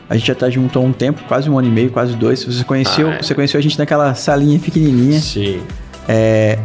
[0.08, 2.44] A gente já está junto há um tempo, quase um ano e meio, quase dois.
[2.44, 3.22] Você conheceu, ah, é.
[3.22, 5.18] você conheceu a gente naquela salinha pequenininha.
[5.20, 5.60] Sim.
[6.06, 6.58] É,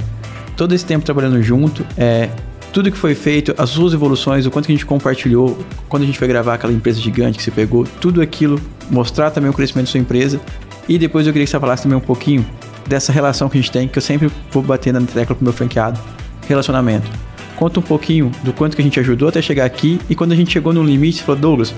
[0.55, 2.29] todo esse tempo trabalhando junto, é,
[2.71, 5.57] tudo que foi feito, as suas evoluções, o quanto que a gente compartilhou,
[5.89, 9.49] quando a gente foi gravar aquela empresa gigante que você pegou, tudo aquilo, mostrar também
[9.49, 10.39] o crescimento da sua empresa.
[10.87, 12.45] E depois eu queria que você falasse também um pouquinho
[12.87, 15.53] dessa relação que a gente tem, que eu sempre vou bater na tecla pro meu
[15.53, 15.99] franqueado,
[16.47, 17.09] relacionamento.
[17.55, 20.35] Conta um pouquinho do quanto que a gente ajudou até chegar aqui e quando a
[20.35, 21.75] gente chegou no limite, você falou, Douglas,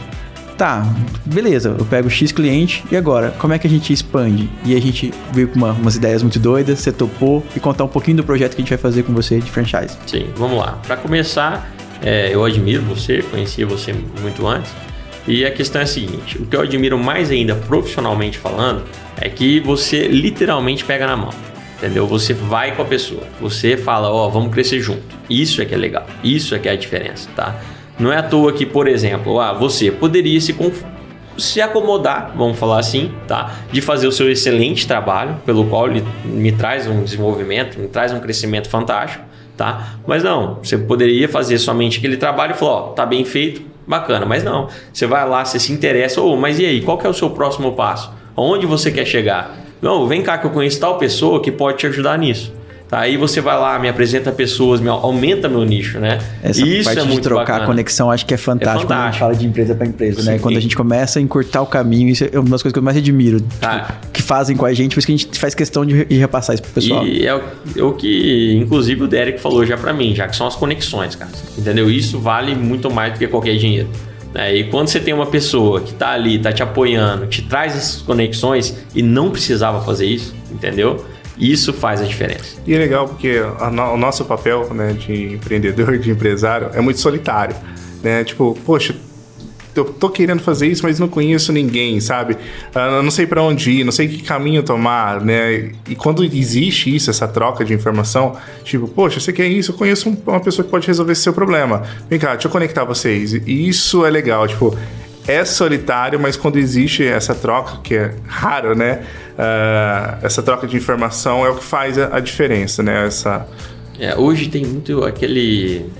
[0.63, 0.81] tá,
[1.25, 4.49] beleza, eu pego X cliente e agora, como é que a gente expande?
[4.63, 7.89] E a gente veio com uma, umas ideias muito doidas, você topou e contar um
[7.89, 9.97] pouquinho do projeto que a gente vai fazer com você de franchise.
[10.07, 10.79] Sim, vamos lá.
[10.87, 11.69] Para começar,
[12.01, 14.71] é, eu admiro você, conhecia você muito antes.
[15.27, 18.85] E a questão é a seguinte: o que eu admiro mais ainda profissionalmente falando
[19.19, 21.33] é que você literalmente pega na mão.
[21.75, 22.07] Entendeu?
[22.07, 25.03] Você vai com a pessoa, você fala, ó, oh, vamos crescer junto.
[25.29, 27.59] Isso é que é legal, isso é que é a diferença, tá?
[27.99, 30.55] Não é à toa que, por exemplo, ah, você poderia se,
[31.37, 33.53] se acomodar, vamos falar assim, tá?
[33.71, 38.11] De fazer o seu excelente trabalho, pelo qual ele me traz um desenvolvimento, me traz
[38.11, 39.23] um crescimento fantástico,
[39.55, 39.95] tá?
[40.07, 44.25] Mas não, você poderia fazer somente aquele trabalho e falar, ó, tá bem feito, bacana.
[44.25, 47.05] Mas não, você vai lá, você se interessa, ou, oh, mas e aí, qual que
[47.05, 48.11] é o seu próximo passo?
[48.35, 49.55] Onde você quer chegar?
[49.81, 52.53] Não, vem cá que eu conheço tal pessoa que pode te ajudar nisso.
[52.93, 52.99] Tá?
[52.99, 56.19] Aí você vai lá, me apresenta pessoas, me aumenta meu nicho, né?
[56.43, 57.63] Essa Isso parte é muito de trocar bacana.
[57.63, 58.87] a conexão, acho que é fantástico, é fantástico.
[58.87, 60.27] quando a gente fala de empresa para empresa, Sim.
[60.27, 60.39] né?
[60.39, 62.83] Quando a gente começa a encurtar o caminho, isso é uma das coisas que eu
[62.83, 63.79] mais admiro, tá.
[63.79, 66.53] tipo, que fazem com a gente, por isso que a gente faz questão de repassar
[66.53, 67.03] isso pro pessoal.
[67.03, 67.41] E é o,
[67.75, 71.15] é o que, inclusive, o Derek falou já para mim, já que são as conexões,
[71.15, 71.31] cara.
[71.57, 71.89] Entendeu?
[71.89, 73.89] Isso vale muito mais do que qualquer dinheiro.
[74.35, 77.75] É, e quando você tem uma pessoa que está ali, está te apoiando, te traz
[77.75, 81.03] essas conexões e não precisava fazer isso, entendeu?
[81.37, 82.57] Isso faz a diferença.
[82.65, 83.39] E é legal porque
[83.71, 87.55] no, o nosso papel né, de empreendedor, de empresário, é muito solitário.
[88.03, 88.23] Né?
[88.23, 88.95] Tipo, poxa,
[89.75, 92.33] eu tô querendo fazer isso, mas não conheço ninguém, sabe?
[92.33, 95.71] Uh, não sei para onde ir, não sei que caminho tomar, né?
[95.89, 99.71] E quando existe isso, essa troca de informação, tipo, poxa, você quer isso?
[99.71, 101.83] Eu conheço uma pessoa que pode resolver esse seu problema.
[102.09, 103.33] Vem cá, deixa eu conectar vocês.
[103.33, 104.77] E isso é legal, tipo,
[105.27, 109.03] é solitário, mas quando existe essa troca, que é raro, né?
[109.33, 113.07] Uh, essa troca de informação é o que faz a, a diferença, né?
[113.07, 113.47] Essa...
[113.99, 115.91] É, hoje tem muito aquele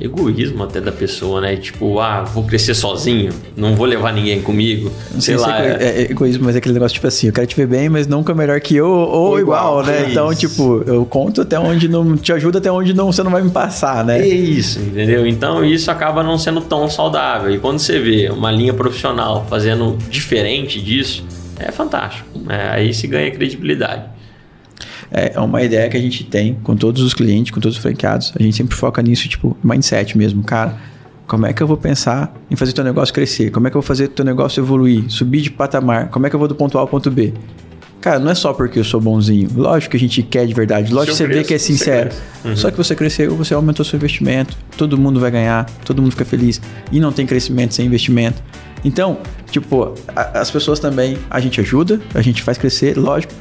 [0.00, 1.56] egoísmo até da pessoa, né?
[1.56, 4.90] Tipo, ah, vou crescer sozinho, não vou levar ninguém comigo.
[5.12, 5.60] Não sei, sei lá.
[5.60, 7.88] É, é, é, egoísmo, mas é aquele negócio tipo assim, eu quero te ver bem,
[7.88, 10.04] mas nunca melhor que eu ou, ou igual, igual, né?
[10.04, 12.16] É então, tipo, eu conto até onde não.
[12.16, 14.20] Te ajuda até onde não, você não vai me passar, né?
[14.20, 15.26] É isso, entendeu?
[15.26, 17.52] Então isso acaba não sendo tão saudável.
[17.52, 21.24] E quando você vê uma linha profissional fazendo diferente disso,
[21.58, 22.28] é fantástico.
[22.48, 24.04] É, aí se ganha credibilidade.
[25.10, 27.82] É, é uma ideia que a gente tem com todos os clientes, com todos os
[27.82, 28.32] franqueados.
[28.38, 30.42] A gente sempre foca nisso, tipo, mindset mesmo.
[30.42, 30.76] Cara,
[31.26, 33.50] como é que eu vou pensar em fazer teu negócio crescer?
[33.50, 36.08] Como é que eu vou fazer teu negócio evoluir, subir de patamar?
[36.08, 37.32] Como é que eu vou do ponto A ao ponto B?
[38.00, 39.48] Cara, não é só porque eu sou bonzinho.
[39.54, 40.92] Lógico que a gente quer de verdade.
[40.92, 42.10] Lógico que você vê que é sincero.
[42.44, 42.56] Uhum.
[42.56, 44.56] Só que você cresceu, você aumentou seu investimento.
[44.76, 46.60] Todo mundo vai ganhar, todo mundo fica feliz.
[46.92, 48.40] E não tem crescimento sem investimento.
[48.84, 49.18] Então,
[49.50, 53.32] tipo, a, as pessoas também, a gente ajuda, a gente faz crescer, lógico.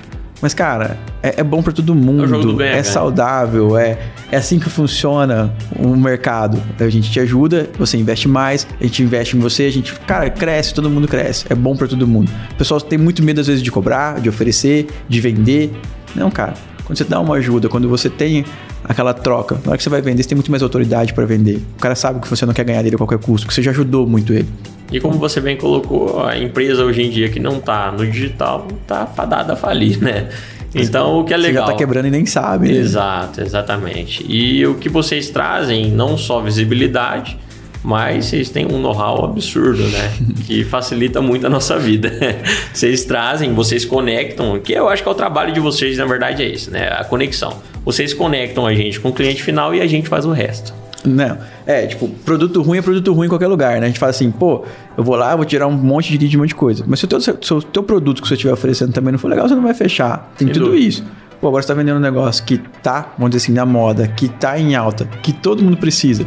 [0.41, 2.61] Mas, cara, é, é bom para todo mundo.
[2.61, 3.97] É, é saudável, é,
[4.31, 6.61] é assim que funciona o mercado.
[6.79, 10.29] A gente te ajuda, você investe mais, a gente investe em você, a gente, cara,
[10.29, 11.45] cresce, todo mundo cresce.
[11.49, 12.31] É bom para todo mundo.
[12.51, 15.71] O pessoal tem muito medo, às vezes, de cobrar, de oferecer, de vender.
[16.15, 16.53] Não, cara.
[16.85, 18.45] Quando você dá uma ajuda, quando você tem
[18.81, 21.61] aquela troca, na hora que você vai vender, você tem muito mais autoridade para vender.
[21.75, 23.71] O cara sabe que você não quer ganhar dele a qualquer custo, que você já
[23.71, 24.47] ajudou muito ele.
[24.91, 28.67] E como você bem colocou, a empresa hoje em dia que não está no digital
[28.81, 30.29] está fadada a falir, né?
[30.73, 31.65] Então, o que é legal.
[31.65, 32.67] Você já tá quebrando e nem sabe.
[32.67, 32.77] Né?
[32.77, 34.25] Exato, exatamente.
[34.27, 37.37] E o que vocês trazem, não só visibilidade,
[37.83, 40.13] mas vocês têm um know-how absurdo, né?
[40.45, 42.11] que facilita muito a nossa vida.
[42.73, 46.43] vocês trazem, vocês conectam, que eu acho que é o trabalho de vocês, na verdade,
[46.43, 46.89] é isso, né?
[46.89, 47.61] A conexão.
[47.83, 50.73] Vocês conectam a gente com o cliente final e a gente faz o resto.
[51.05, 51.37] Não.
[51.65, 53.85] É, tipo, produto ruim é produto ruim em qualquer lugar, né?
[53.85, 54.63] A gente fala assim, pô,
[54.97, 56.83] eu vou lá, vou tirar um monte de lead um monte de coisa.
[56.87, 59.27] Mas se o teu, se o teu produto que você estiver oferecendo também não for
[59.29, 60.31] legal, você não vai fechar.
[60.37, 60.83] Tem Sem tudo dúvida.
[60.83, 61.03] isso.
[61.39, 64.27] Pô, agora você tá vendendo um negócio que tá, vamos dizer assim, na moda, que
[64.27, 66.25] tá em alta, que todo mundo precisa.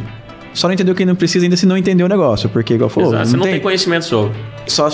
[0.53, 3.09] Só não entendeu quem não precisa ainda se não entendeu o negócio, porque igual falou.
[3.09, 4.33] Exato, não você não tem, tem conhecimento sobre.
[4.67, 4.89] Só,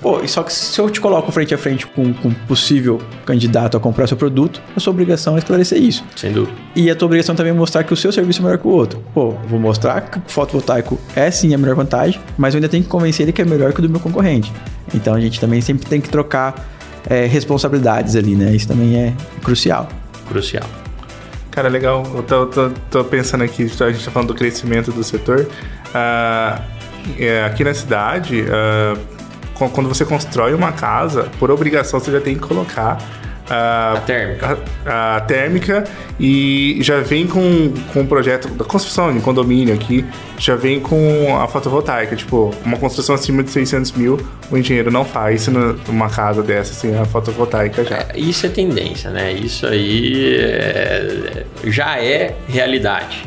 [0.00, 3.76] pô, só que se eu te coloco frente a frente com, com um possível candidato
[3.76, 6.04] a comprar seu produto, a sua obrigação é esclarecer isso.
[6.16, 6.56] Sem dúvida.
[6.74, 8.70] E a tua obrigação também é mostrar que o seu serviço é melhor que o
[8.70, 9.02] outro.
[9.14, 12.82] Pô, vou mostrar que o fotovoltaico é sim a melhor vantagem, mas eu ainda tenho
[12.82, 14.52] que convencer ele que é melhor que o do meu concorrente.
[14.94, 16.68] Então a gente também sempre tem que trocar
[17.08, 18.54] é, responsabilidades ali, né?
[18.54, 19.88] Isso também é crucial.
[20.28, 20.64] Crucial.
[21.52, 22.02] Cara, legal.
[22.14, 25.46] Eu tô, tô, tô, pensando aqui, a gente tá falando do crescimento do setor.
[25.88, 26.62] Uh,
[27.18, 28.98] é, aqui na cidade, uh,
[29.68, 32.98] quando você constrói uma casa, por obrigação você já tem que colocar
[33.48, 34.58] a, a térmica.
[34.86, 35.84] A, a, térmica
[36.18, 40.04] e já vem com, com o projeto da construção de condomínio aqui,
[40.38, 42.14] já vem com a fotovoltaica.
[42.16, 46.90] Tipo, uma construção acima de 600 mil, o engenheiro não faz numa casa dessa sem
[46.90, 47.96] assim, a fotovoltaica já.
[47.96, 49.32] É, isso é tendência, né?
[49.32, 53.26] Isso aí é, já é realidade.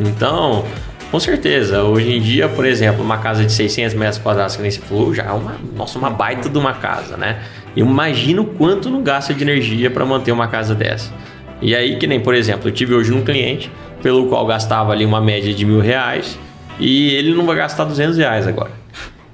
[0.00, 0.64] Então,
[1.10, 4.70] com certeza, hoje em dia, por exemplo, uma casa de 600 metros quadrados, que nem
[4.70, 7.42] você falou, já é uma, nossa, uma baita de uma casa, né?
[7.76, 11.12] Eu imagino quanto não gasta de energia para manter uma casa dessa.
[11.60, 13.70] E aí, que nem, por exemplo, eu tive hoje um cliente
[14.02, 16.38] pelo qual gastava ali uma média de mil reais
[16.78, 18.72] e ele não vai gastar 200 reais agora.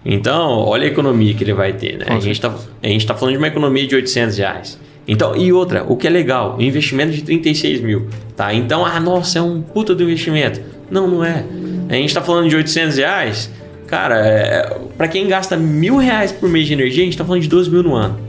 [0.05, 2.07] Então, olha a economia que ele vai ter, né?
[2.09, 4.79] A gente, tá, a gente tá falando de uma economia de 800 reais.
[5.07, 8.53] Então, e outra, o que é legal, o investimento de 36 mil, tá?
[8.53, 10.61] Então, ah, nossa, é um puta do investimento.
[10.91, 11.45] Não, não é.
[11.89, 13.51] A gente tá falando de 800 reais,
[13.87, 17.41] cara, é, para quem gasta mil reais por mês de energia, a gente tá falando
[17.41, 18.28] de 12 mil no ano.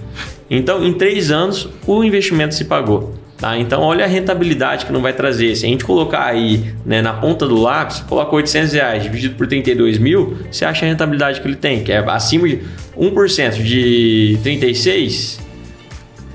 [0.50, 3.14] Então, em três anos, o investimento se pagou.
[3.40, 3.58] Tá?
[3.58, 5.56] Então, olha a rentabilidade que não vai trazer.
[5.56, 9.48] Se a gente colocar aí né, na ponta do lápis, coloca 800 reais dividido por
[9.48, 12.60] 32 mil, você acha a rentabilidade que ele tem, que é acima de
[13.00, 15.40] 1% de 36,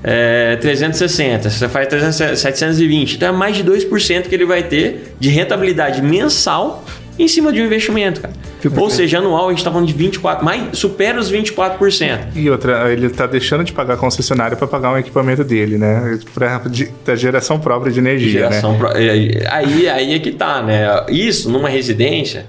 [0.03, 1.49] é 360.
[1.49, 3.15] Você faz 300, 720.
[3.17, 6.83] Então, é mais de 2% que ele vai ter de rentabilidade mensal
[7.17, 8.33] em cima de um investimento, cara.
[8.77, 12.27] Ou seja, anual a gente está falando de 24, mais supera os 24%.
[12.35, 16.19] E outra, ele está deixando de pagar concessionário para pagar um equipamento dele, né?
[16.33, 18.77] Pra, de, da geração própria de energia, geração né?
[18.77, 21.05] Pro, aí, aí é que tá, né?
[21.09, 22.45] Isso numa residência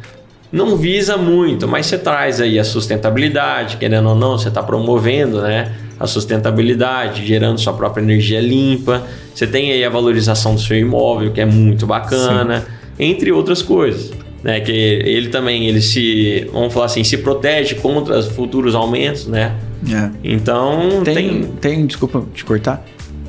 [0.50, 5.42] não visa muito, mas você traz aí a sustentabilidade, querendo ou não, você está promovendo,
[5.42, 5.72] né?
[5.98, 9.02] A sustentabilidade, gerando sua própria energia limpa.
[9.34, 12.66] Você tem aí a valorização do seu imóvel, que é muito bacana, Sim.
[12.98, 14.60] entre outras coisas né?
[14.60, 19.54] Que ele também ele se, vamos falar assim, se protege contra futuros aumentos, né?
[19.90, 20.10] É.
[20.24, 22.84] Então tem, tem, tem, desculpa te cortar.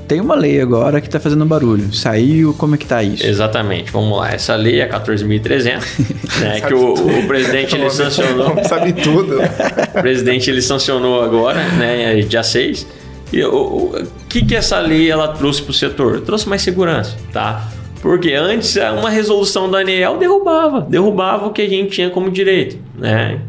[0.08, 1.94] Tem uma lei agora que está fazendo barulho.
[1.94, 3.28] Saiu, como é que tá isso?
[3.28, 4.32] Exatamente, vamos lá.
[4.32, 8.56] Essa lei é 14.300, né, que o, o, presidente ele sancionou.
[8.64, 9.38] Sabe tudo.
[9.42, 12.88] o presidente ele sancionou agora, né, dia 6.
[13.34, 16.22] E o, o que que essa lei ela trouxe para o setor?
[16.22, 17.70] Trouxe mais segurança, tá?
[18.08, 22.78] Porque antes uma resolução da ANEEL derrubava, derrubava o que a gente tinha como direito,
[22.98, 23.42] né?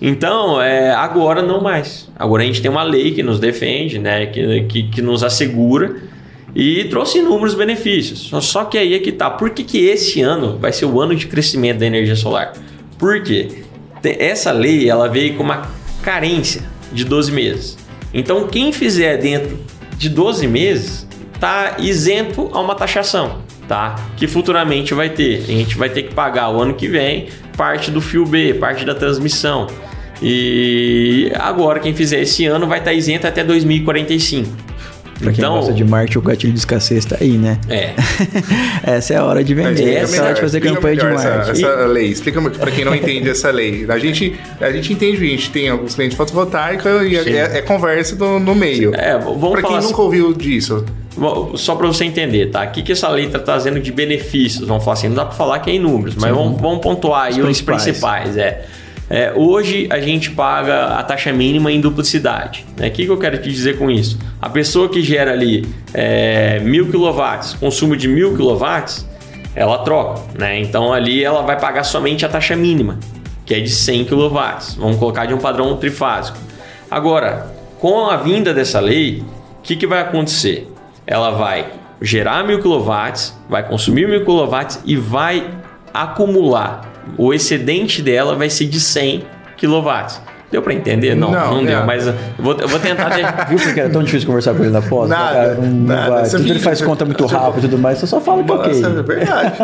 [0.00, 2.08] Então, é, agora não mais.
[2.18, 4.24] Agora a gente tem uma lei que nos defende, né?
[4.24, 5.96] Que, que, que nos assegura
[6.54, 8.30] e trouxe inúmeros benefícios.
[8.42, 9.28] Só que aí é que tá.
[9.28, 12.54] Por que, que esse ano vai ser o ano de crescimento da energia solar?
[12.98, 13.48] Por quê?
[14.02, 15.70] Essa lei ela veio com uma
[16.02, 17.76] carência de 12 meses.
[18.14, 19.58] Então, quem fizer dentro
[19.98, 23.94] de 12 meses está isento a uma taxação tá?
[24.16, 25.38] Que futuramente vai ter.
[25.42, 28.84] A gente vai ter que pagar o ano que vem parte do fio B, parte
[28.84, 29.66] da transmissão.
[30.22, 34.48] E agora quem fizer esse ano vai estar isento até 2045.
[35.18, 37.58] Pra quem Então- gosta de marketing, o gatilho de escassez tá aí, né?
[37.70, 37.94] É.
[38.84, 41.18] Essa é a hora de vender, essa é a hora de fazer campanha de melhor
[41.18, 41.50] essa-.
[41.52, 43.86] Essa, lei, explica para quem não entende essa lei.
[43.88, 47.30] A gente, a gente entende, a gente tem alguns clientes fotovoltaicos e Sim.
[47.32, 48.94] é, é conversa do- no meio.
[48.94, 50.84] É, vamos Para quem assim- nunca ouviu disso,
[51.56, 52.64] Só para você entender, tá?
[52.64, 54.66] O que, que essa lei está trazendo de benefícios?
[54.66, 57.24] Vamos falar assim, não dá para falar que é em números, mas vamos, vamos pontuar
[57.26, 57.82] aí Os os principais.
[57.84, 58.36] principais.
[58.36, 58.66] é.
[59.08, 62.66] É, hoje a gente paga a taxa mínima em duplicidade.
[62.76, 62.88] né?
[62.88, 64.18] O que, que eu quero te dizer com isso?
[64.42, 65.64] A pessoa que gera ali
[65.94, 69.06] é, mil quilowatts, consumo de mil quilowatts,
[69.54, 70.22] ela troca.
[70.36, 70.58] Né?
[70.60, 72.98] Então ali ela vai pagar somente a taxa mínima,
[73.44, 74.74] que é de 100 quilowatts.
[74.74, 76.38] Vamos colocar de um padrão trifásico.
[76.90, 79.22] Agora, com a vinda dessa lei,
[79.60, 80.66] o que, que vai acontecer?
[81.06, 81.66] Ela vai
[82.02, 85.44] gerar mil quilowatts, vai consumir mil quilowatts e vai
[85.94, 86.92] acumular.
[87.16, 89.24] O excedente dela vai ser de 100
[89.56, 90.20] quilowatts.
[90.50, 91.16] Deu para entender?
[91.16, 91.84] Não, Não, não, deu, é.
[91.84, 93.10] mas eu vou, eu vou tentar.
[93.10, 95.08] ter- Viu porque era tão difícil conversar com ele na pós?
[95.10, 96.10] Nada, Cara, não- não nada.
[96.10, 96.24] vai.
[96.24, 98.80] Você Tudo ele faz conta muito rápido e tudo mais, você só fala que ok.
[98.80, 99.56] Nossa, é verdade.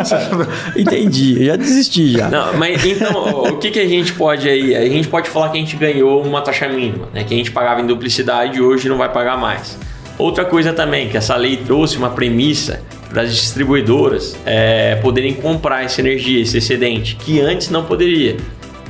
[0.75, 2.27] Entendi, eu já desisti já.
[2.27, 4.75] Não, mas então, o que, que a gente pode aí?
[4.75, 7.23] A gente pode falar que a gente ganhou uma taxa mínima, né?
[7.23, 9.77] Que a gente pagava em duplicidade e hoje não vai pagar mais.
[10.17, 15.83] Outra coisa também, que essa lei trouxe uma premissa para as distribuidoras é, poderem comprar
[15.83, 18.37] essa energia, esse excedente, que antes não poderia.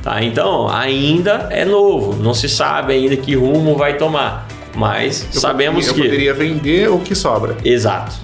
[0.02, 0.22] Tá?
[0.22, 4.46] Então, ainda é novo, não se sabe ainda que rumo vai tomar.
[4.74, 6.02] Mas Eu sabemos eu que.
[6.02, 7.56] poderia vender o que sobra.
[7.64, 8.16] Exato.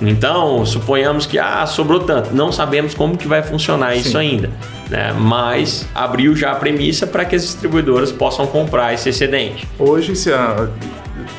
[0.00, 2.34] Então, suponhamos que ah, sobrou tanto.
[2.34, 4.16] Não sabemos como que vai funcionar isso Sim.
[4.18, 4.50] ainda.
[4.90, 5.12] Né?
[5.16, 9.66] Mas abriu já a premissa para que as distribuidoras possam comprar esse excedente.
[9.78, 10.68] Hoje, se, a-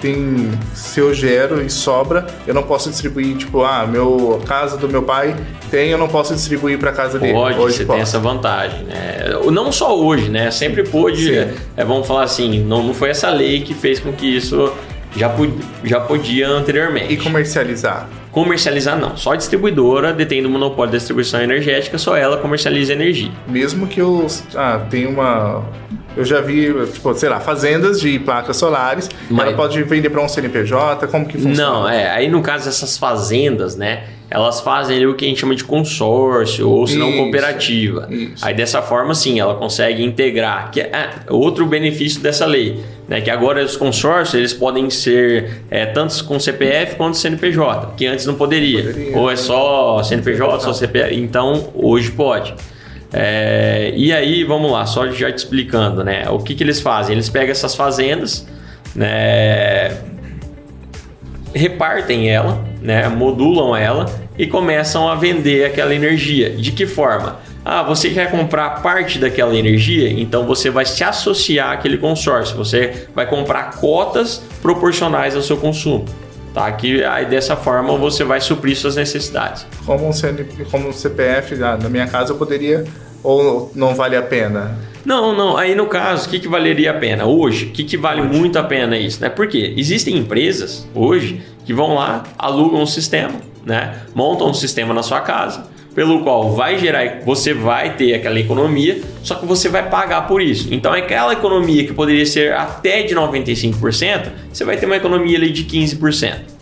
[0.01, 4.88] tem, se eu gero e sobra, eu não posso distribuir, tipo, ah, meu, casa do
[4.89, 5.36] meu pai
[5.69, 7.34] tem, eu não posso distribuir para casa dele.
[7.34, 7.93] Pode, Hoje você posso.
[7.95, 8.84] tem essa vantagem.
[8.84, 9.29] Né?
[9.51, 10.51] Não só hoje, né?
[10.51, 11.25] Sempre pôde.
[11.34, 11.53] Sim.
[11.75, 14.71] é, vamos falar assim, não, não foi essa lei que fez com que isso
[15.15, 15.51] já, pu-
[15.84, 17.13] já podia anteriormente.
[17.13, 18.07] E comercializar.
[18.31, 19.15] Comercializar não.
[19.15, 23.29] Só a distribuidora detendo o monopólio da distribuição energética, só ela comercializa energia.
[23.47, 24.25] Mesmo que eu
[24.55, 25.63] ah, tenha uma.
[26.16, 29.09] Eu já vi, tipo, sei lá, fazendas de placas solares.
[29.30, 31.07] Mas- Ela pode vender para um CNPJ?
[31.07, 31.55] Como que funciona?
[31.55, 32.09] Não, é.
[32.11, 34.03] Aí no caso dessas fazendas, né?
[34.30, 38.07] Elas fazem ali o que a gente chama de consórcio ou se não cooperativa.
[38.09, 38.43] isso.
[38.43, 40.72] Aí dessa forma, sim, ela consegue integrar.
[40.72, 43.22] Que é ah, outro benefício dessa lei, né?
[43.22, 48.26] Que agora os consórcios eles podem ser é, tanto com CPF quanto CNPJ, que antes
[48.26, 48.84] não poderia.
[48.84, 49.18] Poderia.
[49.18, 51.14] Ou é só CNPJ, só CPF.
[51.16, 52.55] Então hoje pode.
[53.14, 56.28] É, e aí, vamos lá, só já te explicando, né?
[56.30, 57.14] O que, que eles fazem?
[57.14, 58.47] Eles pegam essas fazendas,
[58.95, 59.91] né?
[61.53, 64.05] repartem ela, né, modulam ela
[64.38, 66.49] e começam a vender aquela energia.
[66.49, 67.39] De que forma?
[67.64, 72.57] Ah, você quer comprar parte daquela energia, então você vai se associar àquele consórcio.
[72.57, 76.05] Você vai comprar cotas proporcionais ao seu consumo.
[76.53, 76.71] Tá?
[76.71, 79.65] Que aí dessa forma você vai suprir suas necessidades.
[79.85, 80.11] Como um,
[80.69, 82.85] como um CPF na na minha casa eu poderia.
[83.23, 84.77] Ou não vale a pena?
[85.05, 85.57] Não, não.
[85.57, 87.25] Aí no caso, o que, que valeria a pena?
[87.25, 89.21] Hoje, o que, que vale muito a pena isso?
[89.21, 89.29] Né?
[89.29, 93.35] Porque existem empresas hoje que vão lá, alugam um sistema,
[93.65, 94.01] né?
[94.13, 99.01] montam um sistema na sua casa, pelo qual vai gerar, você vai ter aquela economia,
[99.21, 100.73] só que você vai pagar por isso.
[100.73, 105.51] Então aquela economia que poderia ser até de 95%, você vai ter uma economia ali
[105.51, 106.53] de 15%.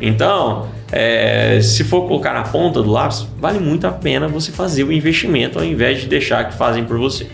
[0.00, 4.82] Então, é, se for colocar na ponta do lápis, vale muito a pena você fazer
[4.84, 7.26] o investimento ao invés de deixar que fazem por você.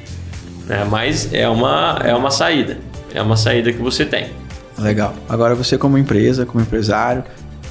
[0.67, 0.85] né?
[0.91, 2.79] mas é uma, é uma saída.
[3.15, 4.27] É uma saída que você tem.
[4.77, 5.15] Legal.
[5.29, 7.25] Agora você como empresa, como empresário,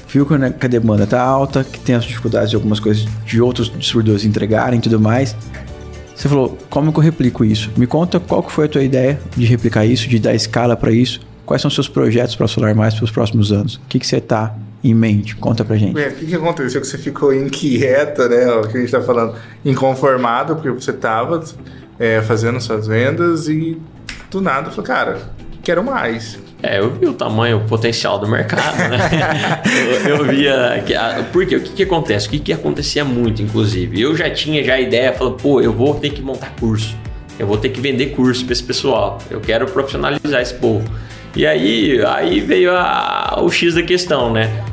[0.08, 3.70] viu que a demanda está alta, que tem as dificuldades de algumas coisas de outros
[3.70, 5.36] distribuidores entregarem e tudo mais.
[6.14, 7.70] Você falou, como que eu replico isso?
[7.76, 10.90] Me conta qual que foi a tua ideia de replicar isso, de dar escala para
[10.90, 11.20] isso.
[11.44, 13.76] Quais são os seus projetos para Solar Mais para os próximos anos?
[13.76, 15.36] O que, que você está em mente?
[15.36, 16.00] Conta pra gente.
[16.00, 16.80] É, O que, que aconteceu?
[16.80, 18.46] Que você ficou inquieta, né?
[18.50, 19.34] O que a gente tá falando,
[19.64, 21.44] inconformada, porque você tava
[21.98, 23.78] é, fazendo suas vendas e
[24.30, 25.18] do nada falou, cara,
[25.66, 26.38] quero mais.
[26.62, 29.62] É, eu vi o tamanho, o potencial do mercado, né?
[30.06, 30.82] eu, eu via.
[30.86, 32.28] Que, a, porque o que, que acontece?
[32.28, 34.00] O que, que acontecia muito, inclusive?
[34.00, 36.96] Eu já tinha já a ideia, falando, pô, eu vou ter que montar curso.
[37.36, 39.18] Eu vou ter que vender curso para esse pessoal.
[39.28, 40.88] Eu quero profissionalizar esse povo.
[41.34, 44.64] E aí, aí veio a, o X da questão, né?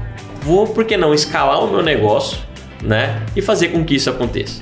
[0.44, 2.38] Vou, por que não, escalar o meu negócio,
[2.84, 3.20] né?
[3.36, 4.62] E fazer com que isso aconteça.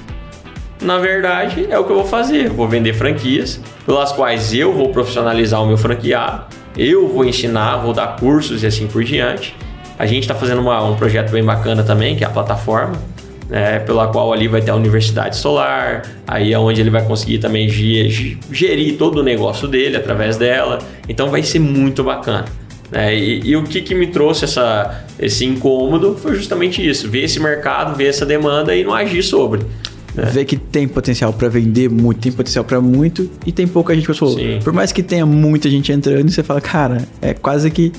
[0.82, 2.48] Na verdade, é o que eu vou fazer.
[2.48, 6.46] Eu vou vender franquias, pelas quais eu vou profissionalizar o meu franqueado,
[6.78, 9.56] eu vou ensinar, vou dar cursos e assim por diante.
[10.00, 12.94] A gente está fazendo uma- um projeto bem bacana também, que é a plataforma,
[13.50, 17.38] né, pela qual ali vai ter a Universidade Solar, aí é onde ele vai conseguir
[17.38, 20.80] também ge- ge- gerir todo o negócio dele através dela.
[21.08, 22.46] Então vai ser muito bacana.
[22.90, 23.16] Né?
[23.16, 27.40] E, e, o que, que me trouxe essa, esse incômodo foi justamente isso: ver esse
[27.40, 29.62] mercado, ver essa demanda e não agir sobre.
[30.18, 30.26] É.
[30.26, 34.06] Ver que tem potencial para vender muito, tem potencial para muito e tem pouca gente
[34.06, 34.38] que falou.
[34.64, 37.92] Por mais que tenha muita gente entrando, você fala, cara, é quase que.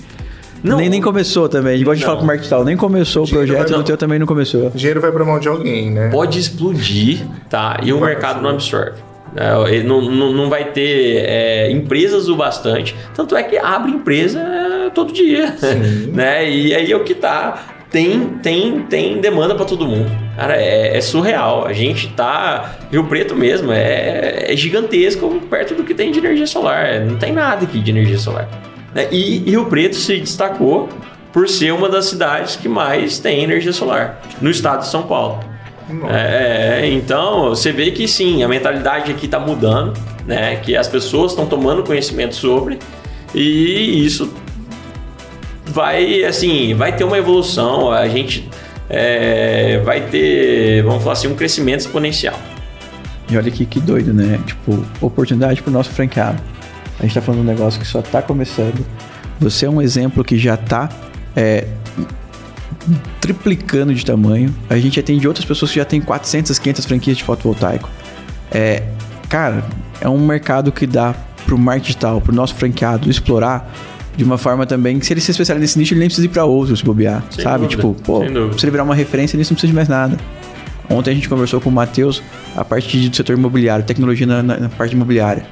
[0.63, 1.81] Não, nem, nem começou também.
[1.81, 4.19] Igual a gente fala com o marketing tal, nem começou o projeto, o teu também
[4.19, 4.69] não começou.
[4.69, 6.09] O dinheiro vai pra mão de alguém, né?
[6.11, 7.81] Pode explodir, tá?
[7.83, 9.01] E o mercado não absorve.
[9.35, 12.95] É, não, não, não vai ter é, empresas o bastante.
[13.15, 15.57] Tanto é que abre empresa é, todo dia.
[16.13, 16.49] né?
[16.49, 20.11] E aí é o que tá tem, tem, tem demanda para todo mundo.
[20.35, 21.67] Cara, é, é, surreal.
[21.67, 22.77] A gente tá.
[22.91, 27.01] Rio Preto mesmo é, é, gigantesco perto do que tem de energia solar.
[27.01, 28.49] Não tem nada aqui de energia solar.
[28.95, 29.09] Né?
[29.13, 30.89] E, Rio Preto se destacou
[31.33, 35.41] por ser uma das cidades que mais tem energia solar no estado de São Paulo.
[36.09, 39.93] É, é, então você vê que sim, a mentalidade aqui está mudando,
[40.27, 40.57] né?
[40.57, 42.79] Que as pessoas estão tomando conhecimento sobre
[43.35, 44.33] e isso
[45.67, 48.49] vai assim, vai ter uma evolução, a gente
[48.89, 52.39] é, vai ter, vamos falar assim, um crescimento exponencial.
[53.31, 54.39] E olha aqui que doido, né?
[54.45, 56.43] Tipo, oportunidade para o nosso franqueado.
[56.99, 58.85] A gente está falando de um negócio que só está começando.
[59.41, 60.89] Você é um exemplo que já está
[61.35, 61.67] é,
[63.21, 64.55] triplicando de tamanho.
[64.69, 67.89] A gente atende outras pessoas que já tem 400, 500 franquias de fotovoltaico.
[68.51, 68.83] É,
[69.29, 69.65] cara,
[70.01, 73.73] é um mercado que dá para o marketing digital, para o nosso franqueado explorar
[74.17, 76.31] de uma forma também que se ele se especializar nesse nicho, ele nem precisa ir
[76.31, 77.67] para outros se bobear, Sem sabe?
[77.67, 77.77] Dúvida.
[77.77, 78.21] Tipo, pô,
[78.59, 80.17] se ele virar uma referência nisso, não precisa de mais nada.
[80.91, 82.23] Ontem a gente conversou com o Matheus
[82.55, 85.47] a parte do setor imobiliário, tecnologia na, na, na parte imobiliária.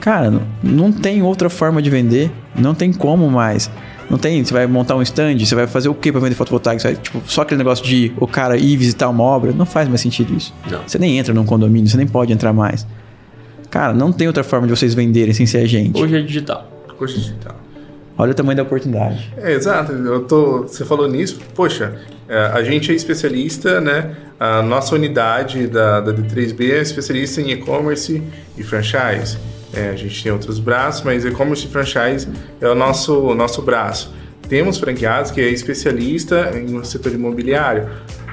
[0.00, 3.70] Cara, não, não tem outra forma de vender, não tem como mais.
[4.08, 6.80] Não tem, você vai montar um stand, você vai fazer o que para vender fotovoltaico?
[6.80, 9.88] Você vai, tipo, só aquele negócio de o cara ir visitar uma obra, não faz
[9.88, 10.54] mais sentido isso.
[10.70, 10.80] Não.
[10.86, 12.86] Você nem entra num condomínio, você nem pode entrar mais.
[13.68, 16.00] Cara, não tem outra forma de vocês venderem sem ser a gente.
[16.00, 16.70] Hoje é digital.
[16.98, 17.65] Hoje é digital.
[18.18, 19.32] Olha o tamanho da oportunidade.
[19.36, 19.92] É, exato.
[19.92, 21.38] Eu tô, você falou nisso.
[21.54, 21.96] Poxa,
[22.28, 24.16] é, a gente é especialista, né?
[24.40, 28.22] A nossa unidade da, da D3B é especialista em e-commerce
[28.56, 29.36] e franchise.
[29.72, 32.26] É, a gente tem outros braços, mas e-commerce e franchise
[32.60, 34.14] é o nosso, nosso braço.
[34.48, 37.88] Temos franqueados que é especialista no setor imobiliário.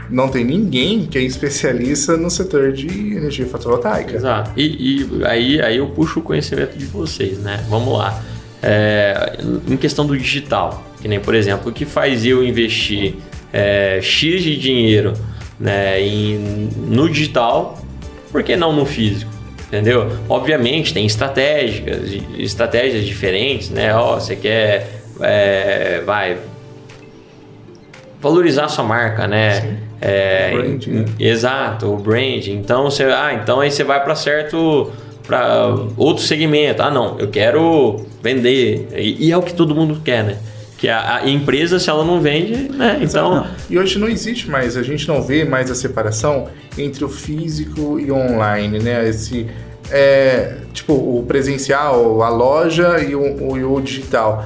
[0.10, 4.16] Não tem ninguém que é especialista no setor de energia fotovoltaica.
[4.16, 4.52] Exato.
[4.56, 7.66] E, e aí, aí eu puxo o conhecimento de vocês, né?
[7.70, 8.22] Vamos lá.
[8.64, 9.38] É,
[9.68, 13.16] em questão do digital, que nem, por exemplo, o que faz eu investir
[13.52, 15.14] é, X de dinheiro
[15.60, 17.78] né, em, no digital,
[18.32, 19.32] por que não no físico?
[19.68, 20.12] Entendeu?
[20.30, 23.96] Obviamente tem estratégias, estratégias diferentes, né?
[23.96, 26.38] Ó, você quer, é, vai,
[28.22, 29.80] valorizar sua marca, né?
[30.00, 31.06] É, o brand, né?
[31.20, 32.48] Exato, o brand.
[32.48, 34.92] Então você, ah, então aí você vai para certo
[35.28, 36.82] para outro segmento.
[36.82, 38.88] Ah, não, eu quero vender.
[38.96, 40.38] E, e, é o que todo mundo quer, né?
[40.78, 43.00] Que a, a empresa, se ela não vende, né?
[43.02, 43.36] Então.
[43.36, 43.48] Não.
[43.70, 46.48] E hoje não existe mais, a gente não vê mais a separação
[46.78, 49.08] entre o físico e o online, né?
[49.08, 49.48] Esse.
[49.92, 54.46] É, tipo, o presencial, a loja e o, e o digital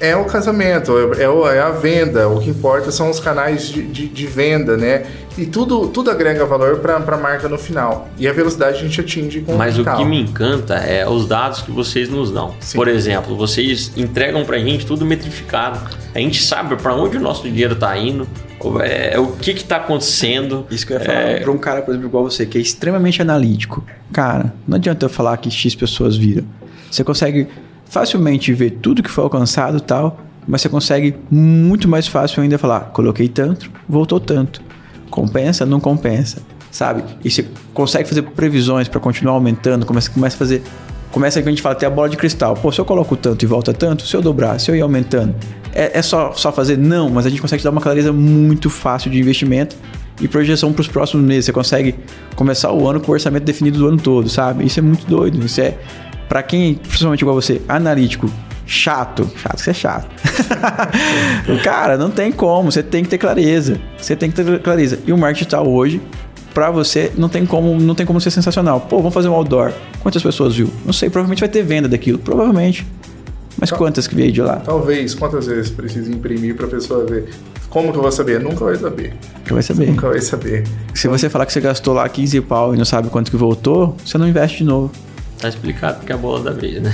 [0.00, 2.28] é o casamento, é, é, a venda.
[2.28, 5.04] O que importa são os canais de, de, de venda, né?
[5.38, 8.08] E tudo, tudo agrega valor para a marca no final.
[8.18, 11.26] E a velocidade a gente atinge com Mas o, o que me encanta é os
[11.26, 12.54] dados que vocês nos dão.
[12.60, 12.76] Sim.
[12.76, 15.78] Por exemplo, vocês entregam para a gente tudo metrificado.
[16.14, 18.26] A gente sabe para onde o nosso dinheiro está indo,
[18.82, 20.66] é, o que está acontecendo.
[20.70, 21.40] Isso que eu ia falar é...
[21.40, 23.84] para um cara, por exemplo, igual você, que é extremamente analítico.
[24.12, 26.46] Cara, não adianta eu falar que X pessoas viram.
[26.90, 27.46] Você consegue
[27.84, 32.80] facilmente ver tudo que foi alcançado tal, mas você consegue muito mais fácil ainda falar,
[32.92, 34.62] coloquei tanto, voltou tanto.
[35.10, 36.38] Compensa, não compensa,
[36.70, 37.04] sabe?
[37.24, 40.62] E você consegue fazer previsões para continuar aumentando, começa, começa a fazer
[41.10, 42.54] começa que a gente fala ter a bola de cristal.
[42.54, 45.34] Pô, se eu coloco tanto e volta tanto, se eu dobrar, se eu ir aumentando,
[45.74, 46.76] é, é só, só fazer?
[46.76, 49.76] Não, mas a gente consegue dar uma clareza muito fácil de investimento
[50.20, 51.46] e projeção para os próximos meses.
[51.46, 51.94] Você consegue
[52.34, 54.66] começar o ano com o orçamento definido do ano todo, sabe?
[54.66, 55.44] Isso é muito doido.
[55.44, 55.78] Isso é
[56.28, 58.30] para quem, principalmente igual você, analítico,
[58.66, 60.08] chato, chato, você é chato.
[61.62, 63.80] Cara, não tem como, você tem que ter clareza.
[63.96, 64.98] Você tem que ter clareza.
[65.06, 66.02] E o marketing digital hoje,
[66.52, 68.80] para você, não tem como, não tem como ser sensacional.
[68.80, 69.72] Pô, vamos fazer um outdoor.
[70.00, 70.68] Quantas pessoas viu?
[70.84, 72.86] Não sei, provavelmente vai ter venda daquilo, provavelmente.
[73.58, 74.56] Mas Tal, quantas que veio de lá?
[74.56, 77.30] Talvez, quantas vezes precisa imprimir para a pessoa ver?
[77.70, 78.40] Como que eu vou saber?
[78.40, 79.14] Nunca vai saber.
[79.38, 79.86] Nunca vai saber.
[79.86, 80.64] Nunca vai saber.
[80.94, 83.96] Se você falar que você gastou lá 15 pau e não sabe quanto que voltou,
[84.04, 84.90] você não investe de novo.
[85.38, 86.90] Tá explicado porque é a bola da vez, né?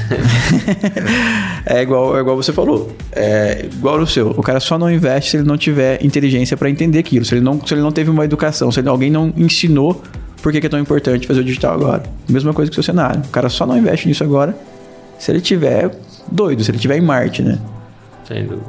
[1.65, 2.95] é, igual, é igual você falou.
[3.13, 4.31] É igual o seu.
[4.31, 7.25] O cara só não investe se ele não tiver inteligência para entender aquilo.
[7.25, 10.03] Se ele, não, se ele não teve uma educação, se ele, alguém não ensinou
[10.43, 12.03] por que, que é tão importante fazer o digital agora.
[12.29, 13.21] Mesma coisa que o seu cenário.
[13.21, 14.57] O cara só não investe nisso agora
[15.19, 15.89] se ele tiver
[16.31, 17.61] doido, se ele tiver em Marte, né?
[18.27, 18.67] Sem dúvida.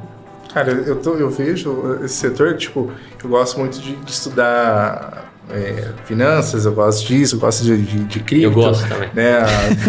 [0.53, 2.91] Cara, eu, tô, eu vejo esse setor, tipo,
[3.24, 8.04] eu gosto muito de, de estudar é, finanças, eu gosto disso, eu gosto de, de,
[8.06, 8.46] de cripto.
[8.46, 9.10] Eu gosto também.
[9.14, 9.41] Né,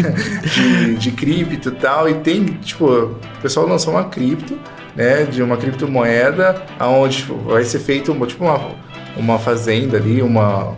[0.54, 2.08] de, de cripto e tal.
[2.08, 4.58] E tem, tipo, o pessoal lançou uma cripto,
[4.94, 8.70] né, de uma criptomoeda, onde tipo, vai ser feito tipo, uma,
[9.16, 10.74] uma fazenda ali, uma,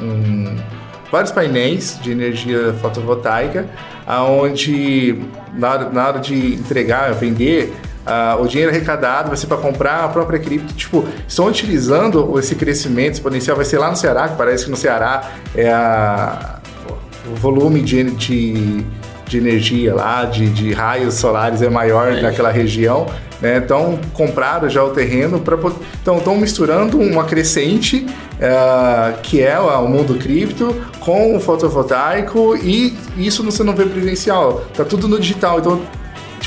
[0.00, 0.56] um,
[1.10, 3.68] vários painéis de energia fotovoltaica,
[4.06, 5.18] aonde
[5.54, 7.72] na na hora de entregar, vender,
[8.10, 10.74] Uh, o dinheiro arrecadado vai ser para comprar a própria cripto.
[10.74, 14.76] Tipo, estão utilizando esse crescimento exponencial, vai ser lá no Ceará, que parece que no
[14.76, 16.58] Ceará é a,
[17.30, 18.84] o volume de, de,
[19.26, 22.20] de energia lá, de, de, raios solares é maior é.
[22.20, 23.06] naquela região.
[23.40, 23.58] Né?
[23.58, 25.40] Então, compraram já o terreno.
[26.02, 32.98] Então, estão misturando uma crescente, uh, que é o mundo cripto, com o fotovoltaico, e
[33.16, 35.60] isso você não vê presencial, tá tudo no digital.
[35.60, 35.80] Então,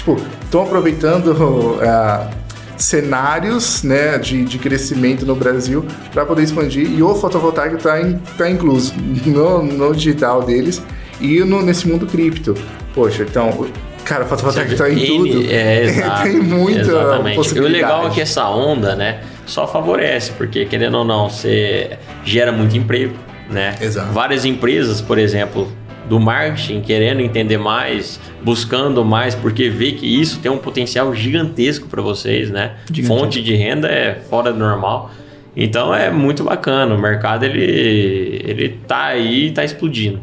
[0.03, 2.29] tipo, estão aproveitando uh,
[2.77, 8.19] cenários né, de, de crescimento no Brasil para poder expandir e o fotovoltaico está in,
[8.37, 8.93] tá incluso
[9.25, 10.83] no, no digital deles
[11.21, 12.53] e no, nesse mundo cripto.
[12.93, 13.65] Poxa, então
[14.03, 15.49] Cara, o fotovoltaico está em tudo.
[15.49, 17.35] É, exato, Tem muita exatamente.
[17.37, 17.73] possibilidade.
[17.73, 21.97] E o legal é que essa onda, né, só favorece, porque querendo ou não, você
[22.25, 23.15] gera muito emprego,
[23.49, 23.75] né?
[23.79, 24.11] Exato.
[24.11, 25.71] Várias empresas, por exemplo,
[26.13, 31.87] do marketing querendo entender mais, buscando mais, porque vê que isso tem um potencial gigantesco
[31.87, 32.75] para vocês, né?
[32.91, 33.19] Gigantesco.
[33.19, 35.09] Fonte de renda é fora do normal.
[35.57, 40.19] Então é muito bacana, o mercado ele, ele tá aí, tá explodindo.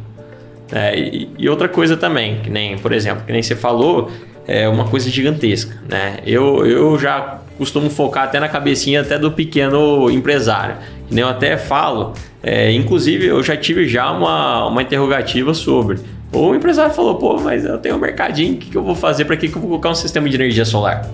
[0.70, 4.12] É, e, e, outra coisa também, que nem, por exemplo, que nem você falou,
[4.46, 6.18] é uma coisa gigantesca, né?
[6.26, 10.76] Eu, eu já costumo focar até na cabecinha até do pequeno empresário.
[11.10, 15.98] Eu até falo, é, inclusive eu já tive já uma, uma interrogativa sobre.
[16.32, 19.24] O empresário falou, pô, mas eu tenho um mercadinho, o que, que eu vou fazer?
[19.24, 21.08] Para que, que eu vou colocar um sistema de energia solar?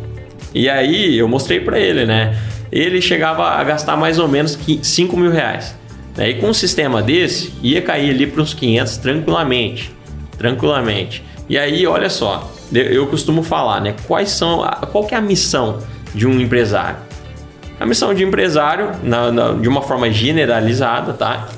[0.55, 2.37] E aí eu mostrei para ele, né?
[2.71, 5.75] Ele chegava a gastar mais ou menos 5 mil reais.
[6.19, 9.91] E com um sistema desse, ia cair ali para uns 500 tranquilamente.
[10.39, 11.23] Tranquilamente.
[11.49, 13.95] E aí, olha só, eu costumo falar, né?
[14.07, 14.59] Quais são,
[14.91, 15.79] qual é a missão
[16.15, 16.99] de um empresário?
[17.79, 21.49] A missão de empresário, na, na, de uma forma generalizada, tá?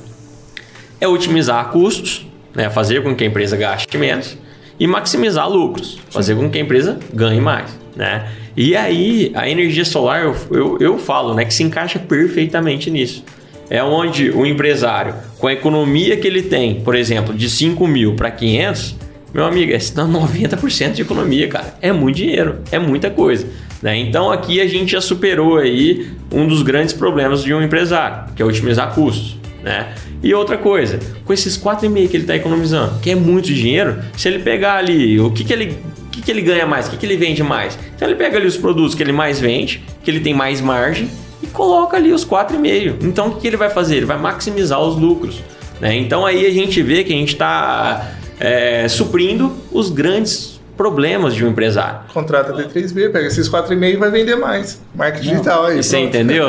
[1.00, 2.68] É otimizar custos, né?
[2.68, 4.36] fazer com que a empresa gaste menos
[4.80, 8.28] e maximizar lucros, fazer com que a empresa ganhe mais, né?
[8.56, 13.24] E aí, a energia solar, eu, eu, eu falo, né, que se encaixa perfeitamente nisso.
[13.70, 18.14] É onde o empresário, com a economia que ele tem, por exemplo, de 5 mil
[18.14, 18.96] para 500,
[19.33, 21.74] meu amigo, é 90% de economia, cara.
[21.81, 23.47] É muito dinheiro, é muita coisa.
[23.83, 23.97] Né?
[23.99, 28.43] Então aqui a gente já superou aí um dos grandes problemas de um empresário, que
[28.43, 29.37] é otimizar custos.
[29.62, 29.95] Né?
[30.22, 34.29] E outra coisa, com esses 4,5 que ele está economizando, que é muito dinheiro, se
[34.29, 36.97] ele pegar ali o que, que ele o que, que ele ganha mais, o que,
[36.97, 37.79] que ele vende mais.
[37.95, 41.09] Então ele pega ali os produtos que ele mais vende, que ele tem mais margem,
[41.41, 42.97] e coloca ali os 4,5.
[43.03, 43.99] Então o que, que ele vai fazer?
[43.99, 45.41] Ele vai maximizar os lucros.
[45.81, 45.97] Né?
[45.97, 51.45] Então aí a gente vê que a gente está é, suprindo os grandes problemas de
[51.45, 52.01] um empresário.
[52.14, 54.80] Contrata D3B, pega esses 4,5 e vai vender mais.
[54.95, 55.82] Marketing digital aí.
[55.82, 56.47] Você entendeu?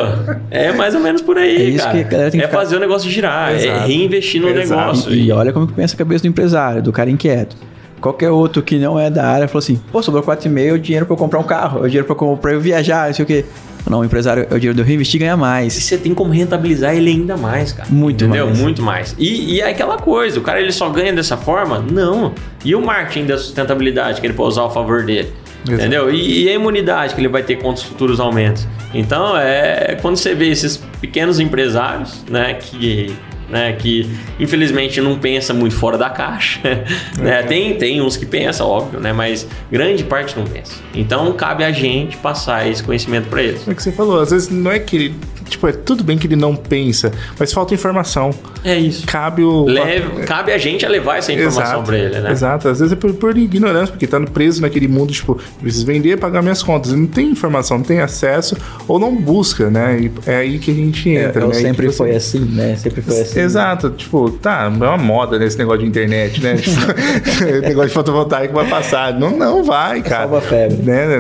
[0.52, 1.98] É mais ou menos por aí, é isso cara.
[1.98, 2.60] Que a galera tem que é ficar...
[2.60, 3.84] fazer o negócio girar, é Exato.
[3.84, 4.70] é reinvestir no Exato.
[4.70, 5.12] negócio.
[5.12, 7.58] E, e olha como que pensa a cabeça do empresário, do cara inquieto.
[8.00, 11.14] Qualquer outro que não é da área falou assim: pô, sobrou 4,5, o dinheiro para
[11.14, 13.46] eu comprar um carro, o dinheiro para eu viajar, não sei o quê.
[13.90, 15.76] Não, o empresário é o dinheiro do reinvestir e ganha mais.
[15.76, 17.90] E você tem como rentabilizar ele ainda mais, cara.
[17.90, 18.46] Muito Entendeu?
[18.46, 18.60] mais.
[18.60, 19.16] Muito mais.
[19.18, 21.80] E, e, é aquela coisa, o cara ele só ganha dessa forma?
[21.80, 22.34] Não.
[22.64, 25.34] E o marketing da sustentabilidade que ele pode usar ao favor dele?
[25.66, 25.74] Exato.
[25.74, 26.14] Entendeu?
[26.14, 28.68] E, e, a imunidade que ele vai ter contra os futuros aumentos.
[28.94, 33.16] Então, é quando você vê esses pequenos empresários, né, que
[33.50, 33.74] né?
[33.74, 36.60] Que infelizmente não pensa muito fora da caixa.
[37.20, 37.44] né?
[37.44, 39.12] Tem, tem uns que pensam, óbvio, né?
[39.12, 40.76] Mas grande parte não pensa.
[40.94, 43.68] Então cabe a gente passar esse conhecimento para eles.
[43.68, 45.16] É o que você falou, às vezes não é que ele.
[45.50, 48.30] Tipo, é tudo bem que ele não pensa, mas falta informação.
[48.64, 49.08] É isso.
[49.08, 49.66] Cabe o.
[49.66, 52.32] Leve, cabe a gente a levar essa informação para ele, né?
[52.32, 52.68] Exato.
[52.68, 56.44] Às vezes é por, por, ignorância, porque tá preso naquele mundo, tipo, preciso vender pagar
[56.44, 56.92] minhas contas.
[56.92, 58.56] Ele não tem informação, não tem acesso
[58.88, 60.00] ou não busca, né?
[60.00, 61.44] E é aí que a gente é, entra.
[61.44, 61.54] É, né?
[61.54, 62.76] sempre foi assim, né?
[62.76, 63.40] Sempre foi assim.
[63.40, 66.56] Exato, tipo, tá, é uma moda nesse negócio de internet, né?
[66.70, 69.14] Tipo, negócio de fotovoltaico vai passar.
[69.14, 70.22] Não, não vai, cara.
[70.22, 70.78] Salva febre.
[70.78, 71.18] Né?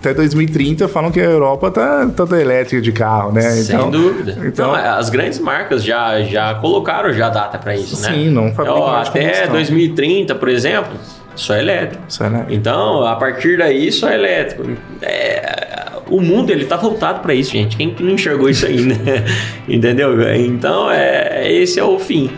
[0.00, 3.50] Até 2030 falam que a Europa tá toda elétrica de carro, né?
[3.50, 4.38] Sem então, dúvida.
[4.44, 8.12] Então, não, as grandes marcas já, já colocaram já data para isso, sim, né?
[8.12, 10.92] Sim, não fabricam então, Até 2030, por exemplo,
[11.34, 12.04] só elétrico.
[12.08, 12.52] Só elétrico.
[12.52, 14.70] Então, a partir daí, só elétrico.
[15.00, 15.71] É,
[16.12, 17.74] o mundo ele tá voltado para isso, gente.
[17.74, 18.94] Quem não enxergou isso ainda,
[19.66, 20.20] entendeu?
[20.36, 22.30] Então, é, esse é o fim.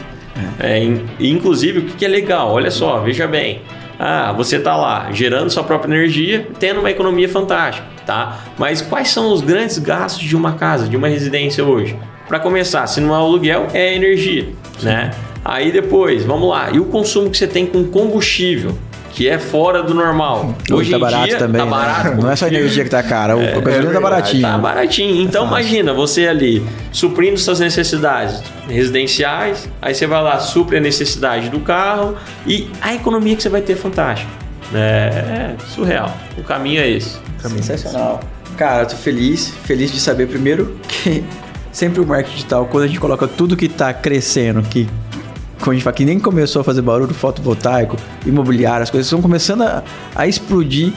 [0.60, 0.80] É,
[1.18, 2.52] inclusive, o que, é legal?
[2.52, 3.62] Olha só, veja bem.
[3.98, 8.44] Ah, você tá lá gerando sua própria energia, tendo uma economia fantástica, tá?
[8.56, 11.96] Mas quais são os grandes gastos de uma casa, de uma residência hoje?
[12.28, 14.48] Para começar, se não é aluguel, é energia,
[14.82, 15.10] né?
[15.44, 18.76] Aí depois, vamos lá, e o consumo que você tem com combustível?
[19.14, 20.56] Que é fora do normal.
[20.64, 21.60] Hoje, Hoje tá barato dia, também.
[21.60, 21.70] Tá né?
[21.70, 22.20] barato.
[22.20, 24.42] Não é só a energia que tá cara, o é, gasolina é tá baratinho.
[24.42, 25.22] Tá baratinho.
[25.22, 30.80] Então é imagina, você ali suprindo suas necessidades residenciais, aí você vai lá, supre a
[30.80, 34.30] necessidade do carro e a economia que você vai ter é fantástica.
[34.74, 36.12] É, é surreal.
[36.36, 37.16] O caminho é esse.
[37.40, 38.20] Caminho Sensacional.
[38.56, 41.22] Cara, eu tô feliz, feliz de saber primeiro que
[41.70, 44.88] sempre o marketing digital, quando a gente coloca tudo que tá crescendo, que
[45.64, 47.96] como a gente fala, que nem começou a fazer barulho fotovoltaico,
[48.26, 49.82] imobiliário, as coisas estão começando a,
[50.14, 50.92] a explodir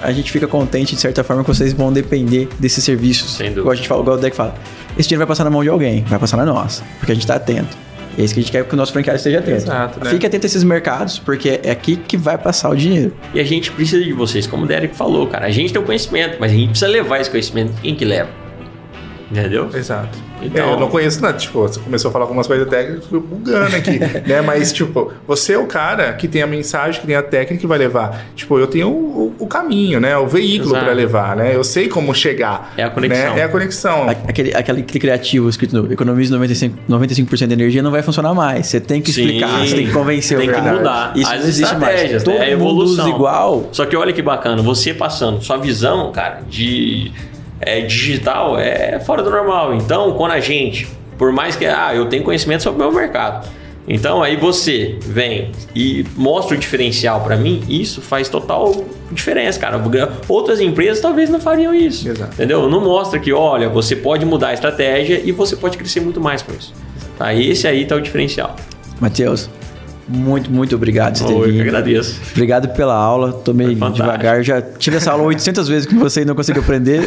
[0.00, 3.34] a gente fica contente de certa forma que vocês vão depender desses serviços.
[3.34, 3.60] Sem dúvida.
[3.60, 4.54] Igual a gente fala, igual o Deck fala.
[4.98, 7.22] Esse dinheiro vai passar na mão de alguém, vai passar na nossa, porque a gente
[7.22, 7.76] está atento.
[8.18, 9.58] E é isso que a gente quer que o nosso franqueado esteja atento.
[9.58, 10.10] Exato, né?
[10.10, 13.14] Fique atento a esses mercados, porque é aqui que vai passar o dinheiro.
[13.32, 15.46] E a gente precisa de vocês, como o Derek falou, cara.
[15.46, 17.72] A gente tem o conhecimento, mas a gente precisa levar esse conhecimento.
[17.80, 18.28] Quem que leva?
[19.32, 19.70] Entendeu?
[19.74, 20.18] Exato.
[20.42, 21.38] Então, é, eu não conheço nada.
[21.38, 24.42] Tipo, você começou a falar algumas coisas técnicas, fui bugando aqui, né?
[24.42, 27.66] Mas, tipo, você é o cara que tem a mensagem, que tem a técnica que
[27.66, 28.26] vai levar.
[28.36, 30.16] Tipo, eu tenho o, o caminho, né?
[30.18, 31.56] O veículo para levar, né?
[31.56, 32.74] Eu sei como chegar.
[32.76, 33.34] É a conexão.
[33.34, 33.40] Né?
[33.40, 34.08] É a conexão.
[34.28, 38.66] Aquele, aquele criativo escrito no economize 95%, 95 de energia não vai funcionar mais.
[38.66, 40.62] Você tem que explicar, Sim, você tem que convencer tem o cara.
[40.62, 41.12] Tem que mudar.
[41.16, 42.12] Isso As não existe mais.
[42.12, 42.18] Né?
[42.20, 43.08] Todo é a evolução.
[43.08, 43.68] igual.
[43.72, 47.12] Só que olha que bacana, você passando sua visão, cara, de
[47.62, 49.74] é, digital é fora do normal.
[49.74, 53.48] Então, quando a gente, por mais que ah, eu tenho conhecimento sobre o meu mercado,
[53.86, 59.80] então aí você vem e mostra o diferencial para mim, isso faz total diferença, cara.
[60.28, 62.08] Outras empresas talvez não fariam isso.
[62.08, 62.34] Exato.
[62.34, 62.68] Entendeu?
[62.68, 66.42] Não mostra que, olha, você pode mudar a estratégia e você pode crescer muito mais
[66.42, 66.72] com isso.
[67.18, 67.34] Tá?
[67.34, 68.54] Esse aí tá o diferencial.
[69.00, 69.50] Matheus,
[70.08, 71.32] muito, muito obrigado por ter.
[71.32, 72.20] Eu que agradeço.
[72.32, 73.32] Obrigado pela aula.
[73.32, 74.42] Tomei devagar.
[74.42, 77.00] Já tive essa aula 800 vezes com você e não conseguiu aprender.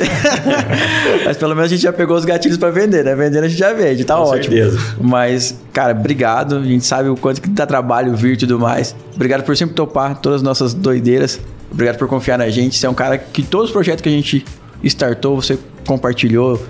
[1.26, 3.16] Mas pelo menos a gente já pegou os gatilhos para vender, né?
[3.16, 4.56] Vendendo a gente já vende, tá com ótimo.
[4.56, 4.80] Certeza.
[5.00, 6.58] Mas, cara, obrigado.
[6.58, 8.96] A gente sabe o quanto que dá trabalho vir e tudo mais.
[9.14, 11.40] Obrigado por sempre topar todas as nossas doideiras.
[11.72, 12.78] Obrigado por confiar na gente.
[12.78, 14.46] Você é um cara que todos os projetos que a gente
[14.84, 16.62] startou, você compartilhou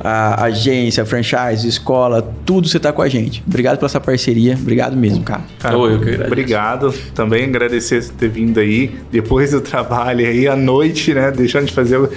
[0.00, 3.42] a agência, a franchise, escola, tudo você tá com a gente.
[3.46, 5.42] Obrigado pela essa parceria, obrigado mesmo, cara.
[5.58, 6.92] cara eu que obrigado.
[7.14, 11.72] Também agradecer por ter vindo aí, depois do trabalho aí, à noite, né, deixando de
[11.72, 12.08] fazer uh,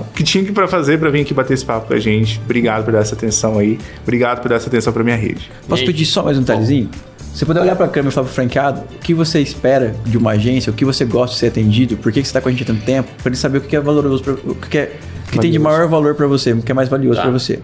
[0.00, 2.40] o que tinha que para fazer para vir aqui bater esse papo com a gente.
[2.44, 5.50] Obrigado por dar essa atenção aí, obrigado por dar essa atenção para minha rede.
[5.68, 6.90] Posso pedir só mais um detalhezinho?
[7.36, 9.94] Você puder olhar para a câmera e falar para o franqueado o que você espera
[10.06, 12.48] de uma agência, o que você gosta de ser atendido, por que você está com
[12.48, 14.96] a gente há tanto tempo, para ele saber o que é valoroso, o que é
[15.30, 17.22] que tem de maior valor para você, o que é mais valioso tá.
[17.22, 17.60] para você.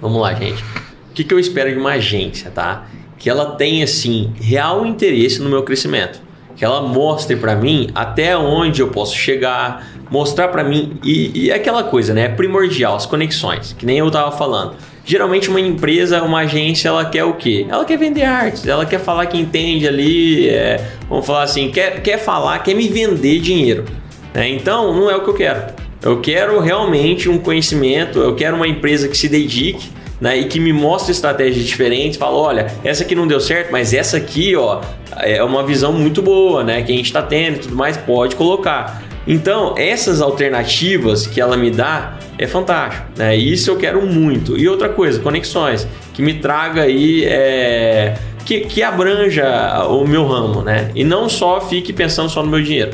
[0.00, 0.62] Vamos lá, gente.
[1.10, 2.86] O que, que eu espero de uma agência, tá?
[3.18, 6.20] Que ela tenha, assim, real interesse no meu crescimento.
[6.54, 10.98] Que ela mostre para mim até onde eu posso chegar, mostrar para mim.
[11.04, 12.22] E, e é aquela coisa, né?
[12.22, 14.74] É primordial, as conexões, que nem eu tava falando.
[15.04, 17.66] Geralmente uma empresa, uma agência, ela quer o quê?
[17.68, 22.02] Ela quer vender artes, ela quer falar que entende ali, é, vamos falar assim, quer,
[22.02, 23.86] quer falar, quer me vender dinheiro.
[24.34, 24.50] Né?
[24.50, 25.87] Então, não é o que eu quero.
[26.00, 29.90] Eu quero realmente um conhecimento, eu quero uma empresa que se dedique
[30.20, 32.18] né, e que me mostre estratégias diferentes.
[32.18, 34.80] Fala, olha, essa aqui não deu certo, mas essa aqui, ó,
[35.16, 36.82] é uma visão muito boa, né?
[36.82, 39.02] Que a gente está tendo e tudo mais, pode colocar.
[39.26, 43.36] Então, essas alternativas que ela me dá é fantástico, né?
[43.36, 44.56] Isso eu quero muito.
[44.56, 50.62] E outra coisa, conexões, que me traga aí, é, que, que abranja o meu ramo,
[50.62, 50.90] né?
[50.94, 52.92] E não só fique pensando só no meu dinheiro.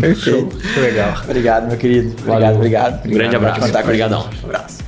[0.00, 0.58] Perfeito.
[0.80, 1.14] Legal.
[1.24, 2.14] Obrigado, meu querido.
[2.22, 2.94] Obrigado, obrigado.
[2.98, 3.08] obrigado.
[3.08, 3.78] Grande abraço.
[3.78, 4.30] Obrigadão.
[4.42, 4.83] Um abraço.